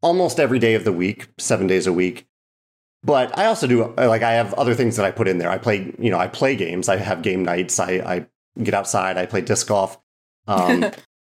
almost 0.00 0.38
every 0.40 0.58
day 0.58 0.74
of 0.74 0.84
the 0.84 0.92
week, 0.92 1.28
seven 1.38 1.66
days 1.66 1.86
a 1.86 1.92
week. 1.92 2.26
But 3.02 3.36
I 3.38 3.46
also 3.46 3.66
do 3.66 3.94
like 3.96 4.22
I 4.22 4.32
have 4.32 4.54
other 4.54 4.74
things 4.74 4.96
that 4.96 5.04
I 5.04 5.10
put 5.10 5.28
in 5.28 5.38
there. 5.38 5.50
I 5.50 5.58
play, 5.58 5.94
you 5.98 6.10
know, 6.10 6.18
I 6.18 6.26
play 6.26 6.56
games. 6.56 6.88
I 6.88 6.96
have 6.96 7.22
game 7.22 7.44
nights. 7.44 7.78
I, 7.78 7.92
I 7.92 8.26
get 8.62 8.74
outside. 8.74 9.16
I 9.16 9.26
play 9.26 9.40
disc 9.40 9.68
golf. 9.68 9.98
Um, 10.46 10.86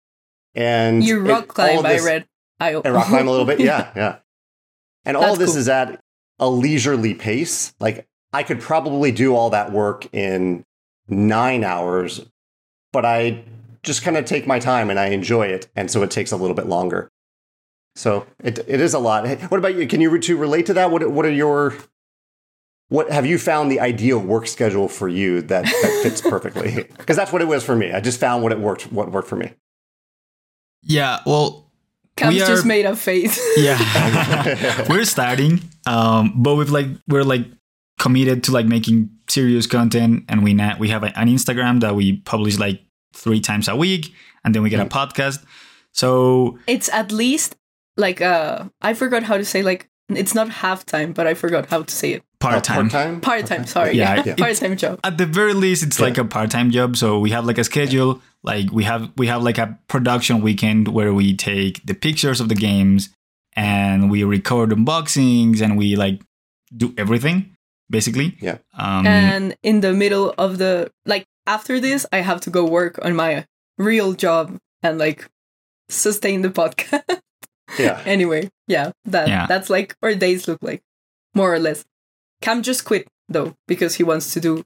and 0.55 1.03
you 1.03 1.19
rock 1.19 1.49
climb. 1.49 1.83
This, 1.83 2.03
I 2.03 2.05
read. 2.05 2.25
I 2.59 2.71
and 2.73 2.93
rock 2.93 3.07
climb 3.07 3.27
a 3.27 3.31
little 3.31 3.45
bit. 3.45 3.59
Yeah, 3.67 3.91
yeah. 3.95 4.17
And 5.05 5.15
all 5.15 5.35
this 5.35 5.51
cool. 5.51 5.59
is 5.59 5.69
at 5.69 6.01
a 6.39 6.49
leisurely 6.49 7.13
pace. 7.13 7.73
Like 7.79 8.07
I 8.33 8.43
could 8.43 8.59
probably 8.59 9.11
do 9.11 9.35
all 9.35 9.49
that 9.49 9.71
work 9.71 10.07
in 10.13 10.65
nine 11.07 11.63
hours, 11.63 12.25
but 12.91 13.05
I 13.05 13.43
just 13.83 14.03
kind 14.03 14.17
of 14.17 14.25
take 14.25 14.47
my 14.47 14.59
time 14.59 14.89
and 14.89 14.99
I 14.99 15.07
enjoy 15.07 15.47
it. 15.47 15.67
And 15.75 15.89
so 15.89 16.03
it 16.03 16.11
takes 16.11 16.31
a 16.31 16.37
little 16.37 16.55
bit 16.55 16.67
longer. 16.67 17.09
So 17.97 18.27
it, 18.43 18.59
it 18.67 18.79
is 18.79 18.93
a 18.93 18.99
lot. 18.99 19.27
What 19.49 19.57
about 19.57 19.75
you? 19.75 19.87
Can 19.87 20.01
you 20.01 20.15
to 20.19 20.37
relate 20.37 20.67
to 20.67 20.73
that? 20.75 20.91
What, 20.91 21.09
what 21.09 21.25
are 21.25 21.31
your, 21.31 21.75
what 22.89 23.09
have 23.09 23.25
you 23.25 23.39
found 23.39 23.71
the 23.71 23.79
ideal 23.79 24.19
work 24.19 24.45
schedule 24.45 24.87
for 24.87 25.07
you 25.09 25.41
that, 25.41 25.65
that 25.65 25.99
fits 26.03 26.21
perfectly? 26.21 26.87
Because 26.97 27.15
that's 27.15 27.31
what 27.31 27.41
it 27.41 27.47
was 27.47 27.63
for 27.63 27.75
me. 27.75 27.91
I 27.91 27.99
just 27.99 28.19
found 28.19 28.43
what 28.43 28.51
it 28.51 28.59
worked, 28.59 28.91
what 28.91 29.11
worked 29.11 29.27
for 29.27 29.35
me. 29.35 29.53
Yeah. 30.83 31.21
Well, 31.25 31.71
Cam's 32.15 32.35
we 32.35 32.41
are, 32.43 32.45
just 32.45 32.65
made 32.67 32.85
a 32.85 32.95
face. 32.95 33.39
yeah. 33.57 34.85
we're 34.89 35.05
starting. 35.05 35.61
Um, 35.87 36.33
but 36.35 36.53
we've 36.53 36.69
like, 36.69 36.87
we're 37.07 37.23
like 37.23 37.47
committed 37.97 38.43
to 38.43 38.51
like 38.51 38.67
making 38.67 39.09
serious 39.27 39.65
content 39.65 40.25
and 40.29 40.43
we 40.43 40.53
na- 40.53 40.77
we 40.77 40.89
have 40.89 41.01
an 41.01 41.13
Instagram 41.13 41.79
that 41.81 41.95
we 41.95 42.17
publish 42.17 42.59
like 42.59 42.79
three 43.13 43.39
times 43.39 43.67
a 43.67 43.75
week 43.75 44.13
and 44.43 44.53
then 44.53 44.61
we 44.61 44.69
get 44.69 44.79
a 44.79 44.85
podcast. 44.85 45.43
So 45.93 46.59
it's 46.67 46.89
at 46.89 47.11
least 47.11 47.55
like 47.97 48.21
uh 48.21 48.65
I 48.81 48.93
forgot 48.93 49.23
how 49.23 49.37
to 49.37 49.45
say 49.45 49.61
like 49.61 49.89
it's 50.09 50.33
not 50.33 50.49
half 50.49 50.85
time, 50.85 51.11
but 51.11 51.27
I 51.27 51.33
forgot 51.33 51.65
how 51.65 51.83
to 51.83 51.93
say 51.93 52.13
it. 52.13 52.23
Part 52.39 52.63
time. 52.63 52.89
part-time? 52.89 53.19
Part-time, 53.19 53.65
sorry. 53.65 53.97
Yeah. 53.97 54.23
yeah. 54.25 54.35
Part-time 54.37 54.77
job. 54.77 54.99
At 55.03 55.17
the 55.17 55.25
very 55.25 55.53
least 55.53 55.83
it's 55.83 55.99
yeah. 55.99 56.05
like 56.05 56.17
a 56.17 56.23
part-time 56.23 56.71
job. 56.71 56.95
So 56.95 57.19
we 57.19 57.31
have 57.31 57.45
like 57.45 57.57
a 57.57 57.63
schedule. 57.63 58.21
Like 58.43 58.71
we 58.71 58.83
have 58.83 59.11
we 59.17 59.27
have 59.27 59.43
like 59.43 59.57
a 59.57 59.77
production 59.87 60.41
weekend 60.41 60.87
where 60.87 61.13
we 61.13 61.35
take 61.35 61.85
the 61.85 61.93
pictures 61.93 62.39
of 62.39 62.47
the 62.47 62.55
games 62.55 63.09
and 63.53 64.09
we 64.11 64.23
record 64.23 64.69
unboxings 64.69 65.61
and 65.61 65.77
we 65.77 65.95
like 65.95 66.21
do 66.75 66.93
everything 66.97 67.57
basically. 67.89 68.37
Yeah. 68.39 68.57
Um, 68.77 69.07
and 69.07 69.55
in 69.63 69.81
the 69.81 69.93
middle 69.93 70.33
of 70.37 70.57
the 70.57 70.91
like 71.05 71.25
after 71.45 71.79
this, 71.79 72.05
I 72.11 72.19
have 72.19 72.41
to 72.41 72.49
go 72.49 72.65
work 72.65 72.99
on 73.03 73.15
my 73.15 73.45
real 73.77 74.13
job 74.13 74.57
and 74.83 74.97
like 74.97 75.27
sustain 75.89 76.41
the 76.41 76.49
podcast. 76.49 77.03
yeah. 77.79 78.01
Anyway, 78.05 78.49
yeah, 78.67 78.91
that 79.05 79.27
yeah. 79.27 79.45
that's 79.47 79.69
like 79.69 79.95
our 80.01 80.15
days 80.15 80.47
look 80.47 80.61
like, 80.61 80.81
more 81.35 81.53
or 81.53 81.59
less. 81.59 81.85
Cam 82.41 82.61
just 82.63 82.85
quit 82.85 83.07
though 83.29 83.55
because 83.67 83.95
he 83.95 84.03
wants 84.03 84.31
to 84.33 84.39
do 84.39 84.63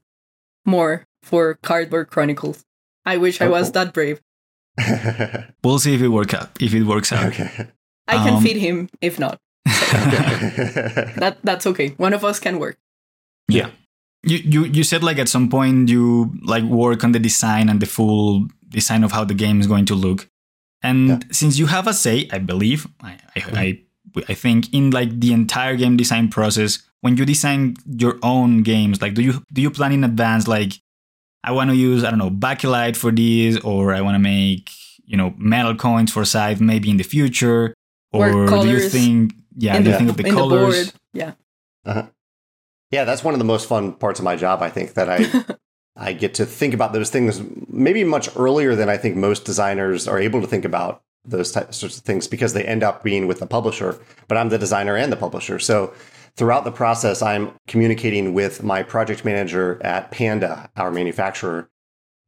more 0.64 1.04
for 1.22 1.58
Cardboard 1.62 2.10
Chronicles. 2.10 2.64
I 3.04 3.16
wish 3.16 3.40
I 3.40 3.46
Oh, 3.46 3.50
was 3.50 3.66
cool. 3.68 3.72
that 3.84 3.92
brave. 3.92 4.20
We'll 5.64 5.78
see 5.78 5.94
if 5.94 6.02
it 6.02 6.08
works 6.08 6.34
out. 6.34 6.50
If 6.60 6.72
it 6.74 6.84
works 6.84 7.12
out. 7.12 7.26
okay. 7.26 7.68
I 8.08 8.16
can 8.24 8.34
Um, 8.34 8.42
feed 8.42 8.56
him 8.56 8.88
if 9.00 9.18
not. 9.18 9.38
That 11.18 11.38
that's 11.42 11.66
okay. 11.66 11.94
One 11.96 12.12
of 12.14 12.24
us 12.24 12.38
can 12.40 12.58
work. 12.58 12.76
Yeah. 13.48 13.70
You, 14.24 14.38
you 14.38 14.64
you 14.64 14.84
said 14.84 15.02
like 15.02 15.18
at 15.18 15.28
some 15.28 15.48
point 15.48 15.88
you 15.88 16.32
like 16.44 16.64
work 16.64 17.02
on 17.04 17.12
the 17.12 17.18
design 17.18 17.68
and 17.68 17.80
the 17.80 17.86
full 17.86 18.46
design 18.68 19.02
of 19.04 19.12
how 19.12 19.24
the 19.24 19.34
game 19.34 19.60
is 19.60 19.66
going 19.66 19.84
to 19.86 19.94
look. 19.94 20.28
And 20.82 21.08
Yeah. 21.08 21.18
since 21.30 21.58
you 21.58 21.66
have 21.66 21.86
a 21.86 21.94
say, 21.94 22.28
I 22.32 22.38
believe, 22.38 22.86
I, 23.02 23.12
I, 23.36 23.40
mm-hmm. 23.40 23.56
I 23.56 23.78
I 24.28 24.34
think 24.34 24.72
in 24.74 24.90
like 24.90 25.20
the 25.20 25.32
entire 25.32 25.76
game 25.76 25.96
design 25.96 26.28
process, 26.28 26.78
when 27.00 27.16
you 27.16 27.24
design 27.24 27.76
your 27.86 28.18
own 28.22 28.62
games, 28.62 29.00
like 29.00 29.14
do 29.14 29.22
you 29.22 29.42
do 29.52 29.62
you 29.62 29.70
plan 29.70 29.92
in 29.92 30.04
advance 30.04 30.46
like 30.46 30.72
I 31.44 31.52
want 31.52 31.70
to 31.70 31.76
use 31.76 32.04
I 32.04 32.10
don't 32.10 32.18
know 32.18 32.30
backlight 32.30 32.96
for 32.96 33.10
these, 33.10 33.58
or 33.60 33.94
I 33.94 34.00
want 34.02 34.14
to 34.16 34.18
make 34.18 34.70
you 35.06 35.16
know 35.16 35.32
metal 35.38 35.74
coins 35.74 36.12
for 36.12 36.24
Scythe 36.24 36.60
maybe 36.60 36.90
in 36.90 36.96
the 36.98 37.04
future, 37.04 37.74
Or 38.12 38.28
or 38.30 38.62
do 38.62 38.68
you 38.70 38.80
think 38.88 39.32
yeah 39.56 39.76
in 39.76 39.84
do 39.84 39.90
you 39.90 39.96
think 39.96 40.10
of 40.10 40.16
the 40.16 40.24
colors? 40.30 40.86
the 40.86 40.92
board. 40.92 41.00
Yeah. 41.14 41.32
Uh-huh. 41.84 42.06
Yeah, 42.90 43.04
that's 43.04 43.24
one 43.24 43.34
of 43.34 43.38
the 43.38 43.46
most 43.46 43.66
fun 43.68 43.94
parts 43.94 44.20
of 44.20 44.24
my 44.24 44.36
job. 44.36 44.62
I 44.62 44.68
think 44.68 44.94
that 44.94 45.08
I 45.08 45.18
I 45.96 46.12
get 46.12 46.34
to 46.34 46.46
think 46.46 46.74
about 46.74 46.92
those 46.92 47.10
things 47.10 47.42
maybe 47.68 48.04
much 48.04 48.34
earlier 48.36 48.74
than 48.74 48.88
I 48.88 48.96
think 48.96 49.16
most 49.16 49.44
designers 49.44 50.08
are 50.08 50.18
able 50.18 50.40
to 50.40 50.46
think 50.46 50.64
about 50.64 51.02
those 51.24 51.52
types 51.52 51.76
sorts 51.76 51.98
of 51.98 52.02
things 52.04 52.26
because 52.26 52.52
they 52.52 52.64
end 52.64 52.82
up 52.82 53.02
being 53.02 53.26
with 53.26 53.38
the 53.38 53.46
publisher. 53.46 54.00
But 54.26 54.38
I'm 54.38 54.48
the 54.48 54.58
designer 54.58 54.96
and 54.96 55.12
the 55.12 55.16
publisher, 55.16 55.58
so 55.58 55.92
throughout 56.36 56.64
the 56.64 56.72
process, 56.72 57.22
I'm 57.22 57.52
communicating 57.66 58.32
with 58.32 58.62
my 58.62 58.82
project 58.82 59.24
manager 59.24 59.80
at 59.82 60.10
Panda, 60.10 60.70
our 60.76 60.90
manufacturer, 60.90 61.70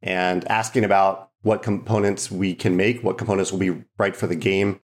and 0.01 0.49
asking 0.49 0.83
about 0.83 1.31
what 1.41 1.63
components 1.63 2.31
we 2.31 2.53
can 2.55 2.75
make, 2.75 3.03
what 3.03 3.17
components 3.17 3.51
will 3.51 3.59
be 3.59 3.83
right 3.97 4.15
for 4.15 4.27
the 4.27 4.35
game, 4.35 4.79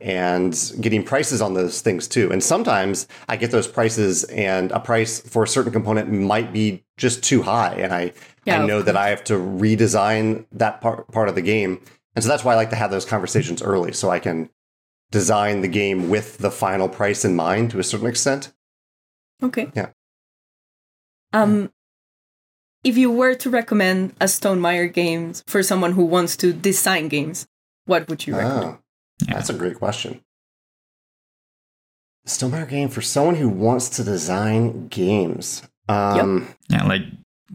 and 0.00 0.72
getting 0.80 1.02
prices 1.02 1.40
on 1.40 1.54
those 1.54 1.80
things 1.80 2.08
too. 2.08 2.30
And 2.32 2.42
sometimes 2.42 3.06
I 3.28 3.36
get 3.36 3.50
those 3.50 3.68
prices 3.68 4.24
and 4.24 4.70
a 4.72 4.80
price 4.80 5.20
for 5.20 5.44
a 5.44 5.48
certain 5.48 5.72
component 5.72 6.10
might 6.10 6.52
be 6.52 6.84
just 6.96 7.22
too 7.22 7.42
high. 7.42 7.74
And 7.74 7.92
I, 7.92 8.12
Yeah, 8.44 8.62
I 8.62 8.66
know 8.66 8.82
that 8.82 8.96
I 8.96 9.08
have 9.08 9.24
to 9.24 9.34
redesign 9.34 10.46
that 10.52 10.80
part, 10.80 11.10
part 11.10 11.28
of 11.28 11.34
the 11.34 11.42
game. 11.42 11.80
And 12.14 12.22
so 12.22 12.28
that's 12.28 12.44
why 12.44 12.52
I 12.52 12.56
like 12.56 12.70
to 12.70 12.76
have 12.76 12.90
those 12.90 13.04
conversations 13.04 13.62
early 13.62 13.92
so 13.92 14.10
I 14.10 14.18
can 14.18 14.50
design 15.10 15.60
the 15.60 15.68
game 15.68 16.10
with 16.10 16.38
the 16.38 16.50
final 16.50 16.88
price 16.88 17.24
in 17.24 17.36
mind 17.36 17.70
to 17.70 17.78
a 17.78 17.84
certain 17.84 18.08
extent. 18.08 18.52
Okay. 19.42 19.70
Yeah. 19.74 19.90
Um, 21.32 21.72
if 22.84 22.96
you 22.98 23.10
were 23.10 23.34
to 23.34 23.50
recommend 23.50 24.14
a 24.20 24.28
Stone 24.28 24.60
Stonemaier 24.60 24.92
game 24.92 25.34
for 25.46 25.62
someone 25.62 25.92
who 25.92 26.04
wants 26.04 26.36
to 26.38 26.52
design 26.52 27.08
games, 27.08 27.46
what 27.86 28.08
would 28.08 28.26
you 28.26 28.36
recommend? 28.36 28.64
Oh, 28.64 28.78
that's 29.20 29.50
a 29.50 29.54
great 29.54 29.76
question. 29.78 30.20
Stonemaier 32.26 32.68
game 32.68 32.88
for 32.88 33.02
someone 33.02 33.34
who 33.34 33.48
wants 33.48 33.88
to 33.90 34.04
design 34.04 34.88
games. 34.88 35.62
Um, 35.88 36.48
Yeah, 36.70 36.84
like 36.84 37.02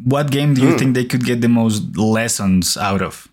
what 0.04 0.30
game 0.32 0.54
do 0.54 0.62
you 0.62 0.72
Hmm. 0.72 0.78
think 0.78 0.96
they 0.96 1.06
could 1.06 1.26
get 1.26 1.42
the 1.42 1.50
most 1.50 1.98
lessons 1.98 2.78
out 2.78 3.02
of? 3.02 3.28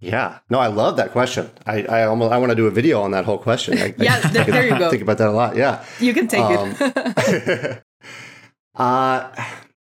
Yeah, 0.00 0.38
no, 0.50 0.58
I 0.58 0.66
love 0.68 0.96
that 0.96 1.12
question. 1.12 1.50
I 1.66 1.82
I 1.84 2.02
almost 2.04 2.32
I 2.32 2.38
want 2.38 2.50
to 2.50 2.56
do 2.56 2.66
a 2.66 2.70
video 2.70 3.02
on 3.02 3.10
that 3.12 3.24
whole 3.24 3.38
question. 3.38 3.78
I, 3.78 3.94
Yeah, 3.98 4.20
I, 4.24 4.28
th- 4.28 4.46
there 4.46 4.64
you 4.66 4.78
go. 4.78 4.90
Think 4.90 5.02
about 5.02 5.18
that 5.18 5.28
a 5.28 5.32
lot. 5.32 5.56
Yeah. 5.56 5.84
You 6.00 6.12
can 6.14 6.28
take 6.28 6.40
Um, 6.40 6.74
it. 6.78 7.82
uh, 8.74 9.30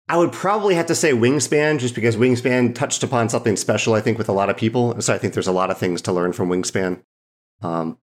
I 0.08 0.16
would 0.16 0.32
probably 0.32 0.74
have 0.76 0.86
to 0.86 0.94
say 0.94 1.12
Wingspan, 1.12 1.78
just 1.78 1.94
because 1.94 2.16
Wingspan 2.16 2.74
touched 2.74 3.02
upon 3.02 3.28
something 3.28 3.56
special. 3.56 3.94
I 3.94 4.00
think 4.00 4.18
with 4.18 4.28
a 4.28 4.32
lot 4.32 4.50
of 4.50 4.56
people, 4.56 5.00
so 5.00 5.12
I 5.14 5.18
think 5.18 5.34
there's 5.34 5.48
a 5.48 5.52
lot 5.52 5.70
of 5.70 5.78
things 5.78 6.00
to 6.02 6.12
learn 6.12 6.32
from 6.32 6.48
Wingspan. 6.48 7.02
Um, 7.62 7.98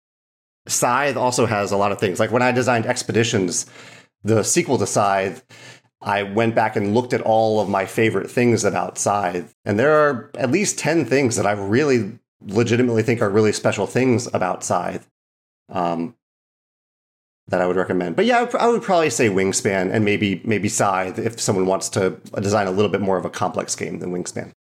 Scythe 0.67 1.17
also 1.17 1.47
has 1.47 1.73
a 1.73 1.77
lot 1.77 1.93
of 1.93 1.99
things. 1.99 2.21
Like 2.21 2.31
when 2.31 2.43
I 2.43 2.53
designed 2.53 2.87
Expeditions, 2.87 3.67
the 4.23 4.43
sequel 4.43 4.79
to 4.79 4.87
Scythe, 4.87 5.45
I 6.01 6.23
went 6.23 6.55
back 6.55 6.77
and 6.77 6.95
looked 6.95 7.13
at 7.13 7.21
all 7.21 7.61
of 7.61 7.69
my 7.69 7.87
favorite 7.87 8.31
things 8.31 8.65
about 8.65 8.99
Scythe, 8.99 9.55
and 9.65 9.79
there 9.79 9.93
are 9.93 10.31
at 10.37 10.51
least 10.51 10.79
ten 10.79 11.05
things 11.05 11.37
that 11.37 11.47
I 11.47 11.53
really 11.53 12.19
legitimately 12.41 13.03
think 13.03 13.23
are 13.23 13.31
really 13.31 13.53
special 13.53 13.87
things 13.87 14.29
about 14.33 14.65
Scythe. 14.65 15.09
Um, 15.69 16.17
that 17.49 17.61
I 17.61 17.67
would 17.67 17.77
recommend. 17.77 18.17
But 18.17 18.25
yeah, 18.25 18.39
I 18.39 18.43
would, 18.45 18.55
I 18.55 18.69
would 18.69 18.83
probably 18.83 19.11
say 19.11 19.29
Wingspan 19.29 19.93
and 19.93 20.05
maybe 20.05 20.41
maybe 20.45 20.69
Scythe 20.69 21.19
if 21.19 21.41
someone 21.41 21.67
wants 21.67 21.89
to 21.91 22.11
design 22.41 22.67
a 22.67 22.71
little 22.71 22.91
bit 22.91 23.01
more 23.01 23.17
of 23.17 23.25
a 23.25 23.31
complex 23.31 23.75
game 23.75 23.99
than 23.99 24.13
Wingspan. 24.13 24.53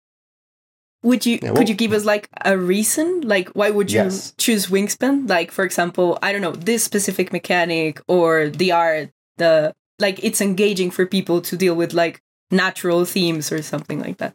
Would 1.02 1.26
you 1.26 1.38
Yeah, 1.42 1.50
well- 1.50 1.56
could 1.56 1.68
you 1.68 1.74
give 1.74 1.92
us 1.92 2.04
like 2.04 2.28
a 2.44 2.56
reason? 2.56 3.22
Like 3.22 3.48
why 3.50 3.70
would 3.70 3.90
you 3.90 4.00
Yes. 4.00 4.32
choose 4.38 4.66
Wingspan? 4.66 5.28
Like 5.28 5.50
for 5.50 5.64
example, 5.64 6.18
I 6.22 6.32
don't 6.32 6.42
know, 6.42 6.52
this 6.52 6.84
specific 6.84 7.32
mechanic 7.32 8.00
or 8.08 8.48
the 8.48 8.72
art, 8.72 9.10
the 9.38 9.72
like 9.98 10.22
it's 10.22 10.40
engaging 10.40 10.90
for 10.90 11.06
people 11.06 11.40
to 11.42 11.56
deal 11.56 11.74
with 11.74 11.92
like 11.92 12.20
natural 12.50 13.04
themes 13.04 13.50
or 13.52 13.62
something 13.62 13.98
like 14.00 14.18
that. 14.18 14.34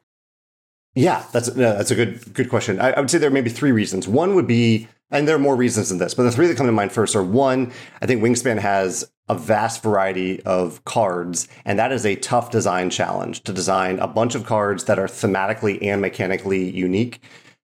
Yeah, 0.95 1.23
that's 1.31 1.55
no, 1.55 1.77
that's 1.77 1.91
a 1.91 1.95
good 1.95 2.33
good 2.33 2.49
question. 2.49 2.79
I, 2.81 2.91
I 2.91 2.99
would 2.99 3.09
say 3.11 3.17
there 3.19 3.29
are 3.29 3.33
maybe 3.33 3.49
three 3.51 3.71
reasons. 3.71 4.07
One 4.07 4.33
would 4.35 4.47
be, 4.47 4.87
and 5.11 5.27
there 5.27 5.35
are 5.35 5.39
more 5.39 5.55
reasons 5.55 5.89
than 5.89 5.97
this, 5.97 6.13
but 6.13 6.23
the 6.23 6.31
three 6.31 6.47
that 6.47 6.57
come 6.57 6.65
to 6.65 6.71
mind 6.71 6.91
first 6.91 7.15
are 7.15 7.23
one, 7.23 7.71
I 8.01 8.05
think 8.05 8.21
Wingspan 8.21 8.59
has 8.59 9.09
a 9.29 9.35
vast 9.35 9.83
variety 9.83 10.41
of 10.43 10.83
cards, 10.85 11.47
and 11.65 11.77
that 11.79 11.91
is 11.91 12.05
a 12.05 12.15
tough 12.15 12.51
design 12.51 12.89
challenge 12.89 13.43
to 13.43 13.53
design 13.53 13.99
a 13.99 14.07
bunch 14.07 14.35
of 14.35 14.45
cards 14.45 14.85
that 14.85 14.99
are 14.99 15.07
thematically 15.07 15.79
and 15.81 16.01
mechanically 16.01 16.69
unique 16.69 17.21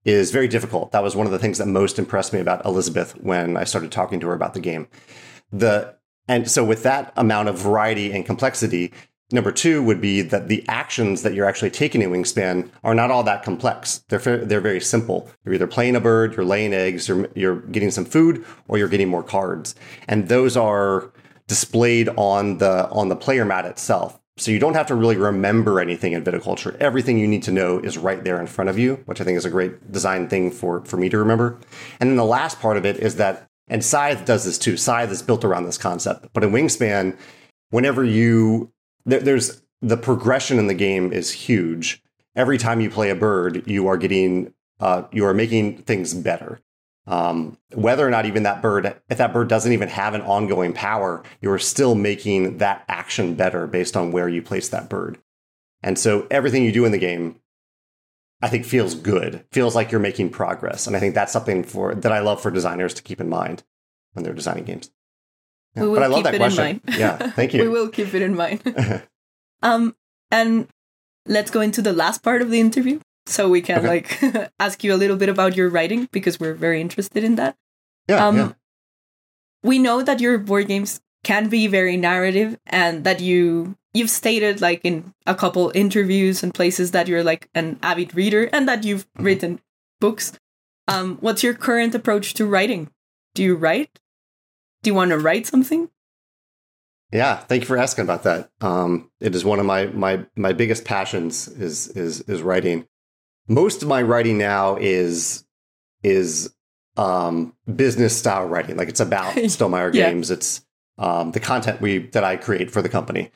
is 0.04 0.30
very 0.30 0.48
difficult. 0.48 0.92
That 0.92 1.02
was 1.02 1.14
one 1.14 1.26
of 1.26 1.32
the 1.32 1.38
things 1.38 1.58
that 1.58 1.68
most 1.68 1.98
impressed 1.98 2.32
me 2.32 2.40
about 2.40 2.64
Elizabeth 2.64 3.12
when 3.22 3.56
I 3.56 3.64
started 3.64 3.92
talking 3.92 4.20
to 4.20 4.26
her 4.28 4.34
about 4.34 4.54
the 4.54 4.60
game. 4.60 4.88
The 5.52 5.94
and 6.28 6.50
so 6.50 6.64
with 6.64 6.84
that 6.84 7.12
amount 7.16 7.48
of 7.48 7.58
variety 7.58 8.12
and 8.12 8.24
complexity, 8.24 8.92
number 9.32 9.52
two 9.52 9.82
would 9.82 10.00
be 10.00 10.22
that 10.22 10.48
the 10.48 10.64
actions 10.68 11.22
that 11.22 11.34
you're 11.34 11.46
actually 11.46 11.70
taking 11.70 12.02
in 12.02 12.10
Wingspan 12.10 12.70
are 12.84 12.94
not 12.94 13.10
all 13.10 13.22
that 13.24 13.42
complex. 13.42 14.04
They're 14.08 14.18
they're 14.18 14.60
very 14.60 14.80
simple. 14.80 15.28
You're 15.44 15.54
either 15.54 15.66
playing 15.66 15.96
a 15.96 16.00
bird, 16.00 16.34
you're 16.36 16.44
laying 16.44 16.74
eggs, 16.74 17.08
you're 17.08 17.28
you're 17.34 17.60
getting 17.60 17.90
some 17.90 18.04
food, 18.04 18.44
or 18.68 18.78
you're 18.78 18.88
getting 18.88 19.08
more 19.08 19.22
cards, 19.22 19.74
and 20.08 20.28
those 20.28 20.56
are 20.56 21.12
displayed 21.46 22.08
on 22.16 22.58
the 22.58 22.88
on 22.90 23.08
the 23.08 23.16
player 23.16 23.44
mat 23.44 23.64
itself. 23.66 24.18
So 24.38 24.50
you 24.50 24.58
don't 24.58 24.74
have 24.74 24.86
to 24.86 24.94
really 24.94 25.16
remember 25.16 25.78
anything 25.78 26.14
in 26.14 26.24
viticulture. 26.24 26.74
Everything 26.78 27.18
you 27.18 27.28
need 27.28 27.42
to 27.44 27.52
know 27.52 27.78
is 27.78 27.98
right 27.98 28.24
there 28.24 28.40
in 28.40 28.46
front 28.46 28.70
of 28.70 28.78
you, 28.78 28.96
which 29.04 29.20
I 29.20 29.24
think 29.24 29.36
is 29.36 29.44
a 29.44 29.50
great 29.50 29.92
design 29.92 30.28
thing 30.28 30.50
for, 30.50 30.82
for 30.86 30.96
me 30.96 31.10
to 31.10 31.18
remember. 31.18 31.58
And 32.00 32.08
then 32.08 32.16
the 32.16 32.24
last 32.24 32.58
part 32.58 32.78
of 32.78 32.86
it 32.86 32.96
is 32.96 33.16
that, 33.16 33.46
and 33.68 33.84
Scythe 33.84 34.24
does 34.24 34.44
this 34.44 34.58
too. 34.58 34.78
Scythe 34.78 35.10
is 35.10 35.22
built 35.22 35.44
around 35.44 35.64
this 35.64 35.76
concept. 35.76 36.28
But 36.32 36.44
in 36.44 36.50
Wingspan, 36.50 37.16
whenever 37.70 38.02
you, 38.02 38.71
there, 39.04 39.20
there's 39.20 39.62
the 39.80 39.96
progression 39.96 40.58
in 40.58 40.66
the 40.66 40.74
game 40.74 41.12
is 41.12 41.32
huge. 41.32 42.02
Every 42.34 42.58
time 42.58 42.80
you 42.80 42.90
play 42.90 43.10
a 43.10 43.14
bird, 43.14 43.66
you 43.66 43.88
are 43.88 43.96
getting, 43.96 44.54
uh, 44.80 45.02
you 45.12 45.26
are 45.26 45.34
making 45.34 45.78
things 45.78 46.14
better. 46.14 46.60
Um, 47.06 47.58
whether 47.74 48.06
or 48.06 48.10
not 48.10 48.26
even 48.26 48.44
that 48.44 48.62
bird, 48.62 48.94
if 49.08 49.18
that 49.18 49.32
bird 49.32 49.48
doesn't 49.48 49.72
even 49.72 49.88
have 49.88 50.14
an 50.14 50.22
ongoing 50.22 50.72
power, 50.72 51.22
you're 51.40 51.58
still 51.58 51.96
making 51.96 52.58
that 52.58 52.84
action 52.88 53.34
better 53.34 53.66
based 53.66 53.96
on 53.96 54.12
where 54.12 54.28
you 54.28 54.40
place 54.40 54.68
that 54.68 54.88
bird. 54.88 55.18
And 55.82 55.98
so 55.98 56.28
everything 56.30 56.64
you 56.64 56.70
do 56.70 56.84
in 56.84 56.92
the 56.92 56.98
game, 56.98 57.40
I 58.40 58.48
think 58.48 58.64
feels 58.64 58.94
good, 58.94 59.44
feels 59.50 59.74
like 59.74 59.90
you're 59.90 60.00
making 60.00 60.30
progress. 60.30 60.86
And 60.86 60.96
I 60.96 61.00
think 61.00 61.14
that's 61.14 61.32
something 61.32 61.64
for 61.64 61.94
that 61.94 62.12
I 62.12 62.20
love 62.20 62.40
for 62.40 62.52
designers 62.52 62.94
to 62.94 63.02
keep 63.02 63.20
in 63.20 63.28
mind 63.28 63.64
when 64.12 64.24
they're 64.24 64.32
designing 64.32 64.64
games. 64.64 64.90
Yeah, 65.74 65.82
We 65.82 65.88
will 65.88 65.94
but 65.96 66.02
I 66.02 66.06
love 66.06 66.16
keep 66.18 66.24
that 66.24 66.34
it 66.34 66.36
in 66.36 66.42
question. 66.42 66.64
mind. 66.86 66.98
Yeah, 66.98 67.16
thank 67.30 67.54
you. 67.54 67.62
we 67.62 67.68
will 67.68 67.88
keep 67.88 68.12
it 68.14 68.22
in 68.22 68.34
mind. 68.36 68.60
um, 69.62 69.96
and 70.30 70.68
let's 71.26 71.50
go 71.50 71.60
into 71.60 71.82
the 71.82 71.92
last 71.92 72.22
part 72.22 72.42
of 72.42 72.50
the 72.50 72.60
interview, 72.60 73.00
so 73.26 73.48
we 73.48 73.60
can 73.62 73.78
Okay. 73.78 73.88
like 73.88 74.50
ask 74.60 74.84
you 74.84 74.94
a 74.94 74.96
little 75.00 75.16
bit 75.16 75.28
about 75.28 75.56
your 75.56 75.68
writing 75.70 76.08
because 76.12 76.38
we're 76.40 76.54
very 76.54 76.80
interested 76.80 77.24
in 77.24 77.36
that. 77.36 77.56
yeah, 78.08 78.26
um, 78.26 78.36
yeah. 78.36 78.52
we 79.62 79.78
know 79.78 80.02
that 80.02 80.20
your 80.20 80.38
board 80.38 80.66
games 80.68 81.00
can 81.24 81.48
be 81.48 81.66
very 81.68 81.96
narrative, 81.96 82.58
and 82.66 83.04
that 83.04 83.20
you 83.20 83.76
you've 83.94 84.10
stated 84.10 84.60
like 84.60 84.80
in 84.84 85.12
a 85.26 85.34
couple 85.34 85.70
interviews 85.74 86.42
and 86.42 86.52
places 86.54 86.90
that 86.90 87.06
you're 87.08 87.22
like 87.22 87.48
an 87.54 87.78
avid 87.82 88.14
reader 88.14 88.44
and 88.52 88.66
that 88.68 88.84
you've 88.84 89.06
Mhm. 89.12 89.24
written 89.24 89.60
books. 90.00 90.32
Um, 90.88 91.18
what's 91.20 91.42
your 91.44 91.54
current 91.54 91.94
approach 91.94 92.34
to 92.34 92.44
writing? 92.46 92.90
Do 93.34 93.42
you 93.44 93.54
write? 93.54 94.00
Do 94.82 94.90
you 94.90 94.94
want 94.94 95.10
to 95.10 95.18
write 95.18 95.46
something? 95.46 95.88
Yeah, 97.12 97.36
thank 97.36 97.62
you 97.62 97.66
for 97.66 97.76
asking 97.76 98.04
about 98.04 98.22
that. 98.22 98.50
Um, 98.60 99.10
it 99.20 99.34
is 99.34 99.44
one 99.44 99.60
of 99.60 99.66
my 99.66 99.86
my 99.86 100.24
my 100.36 100.52
biggest 100.52 100.84
passions 100.84 101.46
is 101.48 101.88
is 101.88 102.22
is 102.22 102.42
writing. 102.42 102.86
Most 103.48 103.82
of 103.82 103.88
my 103.88 104.02
writing 104.02 104.38
now 104.38 104.76
is 104.76 105.44
is 106.02 106.54
um, 106.96 107.54
business 107.76 108.16
style 108.16 108.46
writing. 108.46 108.76
Like 108.76 108.88
it's 108.88 109.00
about 109.00 109.34
Stonemaier 109.34 109.92
Yeah. 109.94 110.08
games. 110.10 110.30
It's 110.30 110.64
um, 110.98 111.32
the 111.32 111.40
content 111.40 111.80
we 111.80 111.98
that 112.08 112.24
I 112.24 112.36
create 112.36 112.70
for 112.70 112.82
the 112.82 112.88
company. 112.88 113.30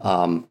Um, 0.00 0.48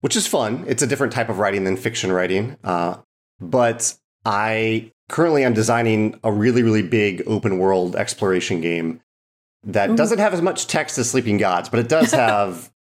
which 0.00 0.16
is 0.16 0.26
fun. 0.26 0.64
It's 0.66 0.82
a 0.82 0.86
different 0.86 1.14
type 1.14 1.30
of 1.30 1.38
writing 1.38 1.64
than 1.64 1.78
fiction 1.78 2.12
writing. 2.12 2.58
Uh, 2.62 2.98
but 3.40 3.96
I 4.26 4.92
currently 5.08 5.46
I'm 5.46 5.54
designing 5.54 6.20
a 6.22 6.30
really, 6.30 6.62
really 6.62 6.82
big 6.82 7.22
open 7.26 7.58
world 7.58 7.96
exploration 7.96 8.60
game 8.60 9.00
that 9.66 9.90
Ooh. 9.90 9.96
doesn't 9.96 10.18
have 10.18 10.34
as 10.34 10.42
much 10.42 10.66
text 10.66 10.98
as 10.98 11.10
Sleeping 11.10 11.38
Gods, 11.38 11.68
but 11.68 11.80
it 11.80 11.88
does 11.88 12.10
have 12.12 12.72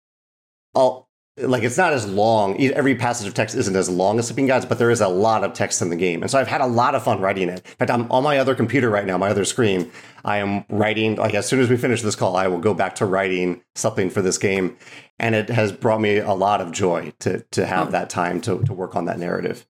all 0.73 1.09
like 1.37 1.63
it's 1.63 1.77
not 1.77 1.93
as 1.93 2.07
long. 2.07 2.61
Every 2.61 2.93
passage 2.93 3.27
of 3.27 3.33
text 3.33 3.55
isn't 3.55 3.75
as 3.75 3.89
long 3.89 4.19
as 4.19 4.27
Sleeping 4.27 4.45
Gods, 4.45 4.65
but 4.65 4.77
there 4.77 4.91
is 4.91 5.01
a 5.01 5.07
lot 5.07 5.43
of 5.43 5.53
text 5.53 5.81
in 5.81 5.89
the 5.89 5.95
game, 5.95 6.21
and 6.21 6.29
so 6.29 6.39
I've 6.39 6.47
had 6.47 6.61
a 6.61 6.67
lot 6.67 6.93
of 6.93 7.03
fun 7.03 7.21
writing 7.21 7.49
it. 7.49 7.59
In 7.65 7.75
fact, 7.75 7.91
I'm 7.91 8.11
on 8.11 8.23
my 8.23 8.37
other 8.37 8.53
computer 8.53 8.89
right 8.89 9.05
now, 9.05 9.17
my 9.17 9.29
other 9.29 9.45
screen. 9.45 9.91
I 10.23 10.37
am 10.37 10.63
writing. 10.69 11.15
Like 11.15 11.33
as 11.33 11.47
soon 11.47 11.59
as 11.59 11.69
we 11.69 11.77
finish 11.77 12.01
this 12.01 12.15
call, 12.15 12.35
I 12.35 12.47
will 12.47 12.59
go 12.59 12.73
back 12.73 12.95
to 12.95 13.05
writing 13.05 13.61
something 13.75 14.09
for 14.09 14.21
this 14.21 14.37
game, 14.37 14.77
and 15.17 15.33
it 15.33 15.49
has 15.49 15.71
brought 15.71 16.01
me 16.01 16.17
a 16.17 16.33
lot 16.33 16.61
of 16.61 16.71
joy 16.71 17.13
to 17.19 17.43
to 17.51 17.65
have 17.65 17.87
oh. 17.87 17.91
that 17.91 18.09
time 18.09 18.39
to 18.41 18.59
to 18.63 18.73
work 18.73 18.95
on 18.95 19.05
that 19.05 19.17
narrative. 19.17 19.65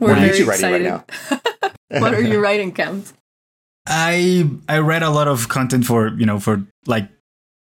We're 0.00 0.08
what 0.08 0.18
are 0.18 0.36
you 0.36 0.50
excited. 0.50 0.84
writing 0.84 0.90
right 0.90 1.40
now? 1.90 2.00
what 2.00 2.14
are 2.14 2.20
you 2.20 2.40
writing, 2.42 2.72
Camps? 2.72 3.14
I 3.86 4.48
I 4.68 4.78
read 4.78 5.02
a 5.02 5.10
lot 5.10 5.28
of 5.28 5.48
content 5.48 5.84
for 5.86 6.08
you 6.08 6.26
know 6.26 6.38
for 6.38 6.64
like 6.86 7.08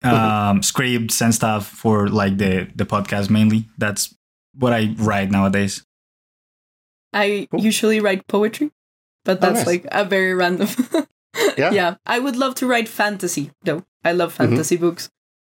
um, 0.04 0.64
scripts 0.64 1.22
and 1.22 1.34
stuff 1.34 1.68
for 1.68 2.08
like 2.08 2.38
the 2.38 2.68
the 2.76 2.86
podcast 2.86 3.30
mainly. 3.30 3.66
That's 3.78 4.14
what 4.58 4.74
I 4.74 4.94
write 4.98 5.32
nowadays. 5.32 5.84
I 7.14 7.48
cool. 7.52 7.62
usually 7.62 8.00
write 8.00 8.28
poetry, 8.28 8.72
but 9.26 9.38
oh, 9.38 9.42
that's 9.42 9.62
oh, 9.62 9.64
nice. 9.64 9.68
like 9.68 9.88
a 9.92 10.06
very 10.06 10.34
random. 10.34 10.68
yeah. 11.58 11.72
yeah, 11.72 11.96
I 12.06 12.20
would 12.20 12.36
love 12.36 12.56
to 12.56 12.68
write 12.68 12.88
fantasy 12.88 13.52
though. 13.64 13.84
I 14.04 14.12
love 14.12 14.34
mm-hmm. 14.34 14.50
fantasy 14.50 14.76
mm-hmm. 14.76 14.86
books, 14.86 15.10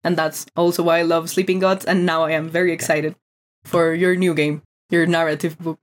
and 0.03 0.17
that's 0.17 0.47
also 0.57 0.83
why 0.83 0.99
I 0.99 1.03
love 1.03 1.31
Sleeping 1.31 1.59
Gods. 1.59 1.85
And 1.85 2.07
now 2.07 2.25
I 2.25 2.33
am 2.33 2.49
very 2.49 2.73
excited 2.73 3.17
for 3.65 3.95
your 3.95 4.15
new 4.15 4.35
game, 4.35 4.63
your 4.91 5.07
narrative 5.07 5.59
book. 5.59 5.79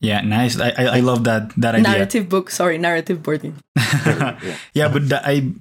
Yeah, 0.00 0.20
nice. 0.20 0.58
I 0.58 0.70
I, 0.70 0.84
I 0.84 1.00
love 1.00 1.24
that 1.24 1.54
that 1.56 1.74
idea. 1.74 1.92
Narrative 1.92 2.28
book, 2.28 2.50
sorry, 2.50 2.78
narrative 2.78 3.22
boarding. 3.22 3.56
game. 4.04 4.36
yeah, 4.74 4.88
but 4.88 5.12
I 5.12 5.54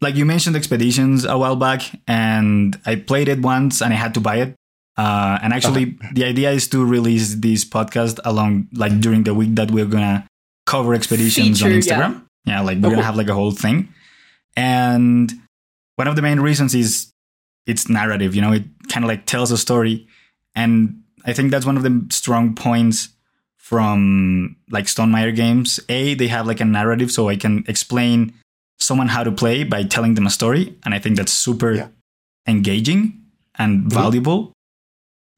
like 0.00 0.14
you 0.14 0.24
mentioned 0.24 0.56
expeditions 0.56 1.24
a 1.24 1.38
while 1.38 1.56
back 1.56 1.82
and 2.06 2.78
i 2.86 2.94
played 2.94 3.28
it 3.28 3.40
once 3.40 3.80
and 3.80 3.92
i 3.92 3.96
had 3.96 4.14
to 4.14 4.20
buy 4.20 4.36
it 4.36 4.54
uh, 4.98 5.38
and 5.42 5.52
actually 5.52 5.96
uh-huh. 6.00 6.10
the 6.14 6.24
idea 6.24 6.50
is 6.50 6.68
to 6.68 6.84
release 6.84 7.34
this 7.34 7.64
podcast 7.66 8.18
along 8.24 8.66
like 8.72 8.98
during 9.00 9.24
the 9.24 9.34
week 9.34 9.54
that 9.54 9.70
we're 9.70 9.86
gonna 9.86 10.26
cover 10.64 10.94
expeditions 10.94 11.60
Feature, 11.60 11.66
on 11.66 11.72
instagram 11.72 12.22
yeah, 12.44 12.54
yeah 12.54 12.60
like 12.60 12.78
we're 12.78 12.90
gonna 12.90 13.02
have 13.02 13.16
like 13.16 13.28
a 13.28 13.34
whole 13.34 13.52
thing 13.52 13.92
and 14.56 15.32
one 15.96 16.08
of 16.08 16.16
the 16.16 16.22
main 16.22 16.40
reasons 16.40 16.74
is 16.74 17.12
it's 17.66 17.88
narrative 17.88 18.34
you 18.34 18.40
know 18.40 18.52
it 18.52 18.64
kind 18.88 19.04
of 19.04 19.08
like 19.08 19.26
tells 19.26 19.50
a 19.50 19.58
story 19.58 20.06
and 20.54 21.02
i 21.26 21.32
think 21.32 21.50
that's 21.50 21.66
one 21.66 21.76
of 21.76 21.82
the 21.82 22.06
strong 22.10 22.54
points 22.54 23.10
from 23.68 24.54
like 24.70 24.86
stonemaier 24.86 25.34
games 25.34 25.80
a 25.88 26.14
they 26.14 26.28
have 26.28 26.46
like 26.46 26.60
a 26.60 26.64
narrative 26.64 27.10
so 27.10 27.28
i 27.28 27.36
can 27.36 27.64
explain 27.66 28.32
someone 28.78 29.08
how 29.08 29.24
to 29.24 29.32
play 29.32 29.64
by 29.64 29.82
telling 29.82 30.14
them 30.14 30.26
a 30.26 30.30
story. 30.30 30.76
And 30.84 30.94
I 30.94 30.98
think 30.98 31.16
that's 31.16 31.32
super 31.32 31.72
yeah. 31.72 31.88
engaging 32.46 33.22
and 33.56 33.80
mm-hmm. 33.80 33.88
valuable. 33.88 34.52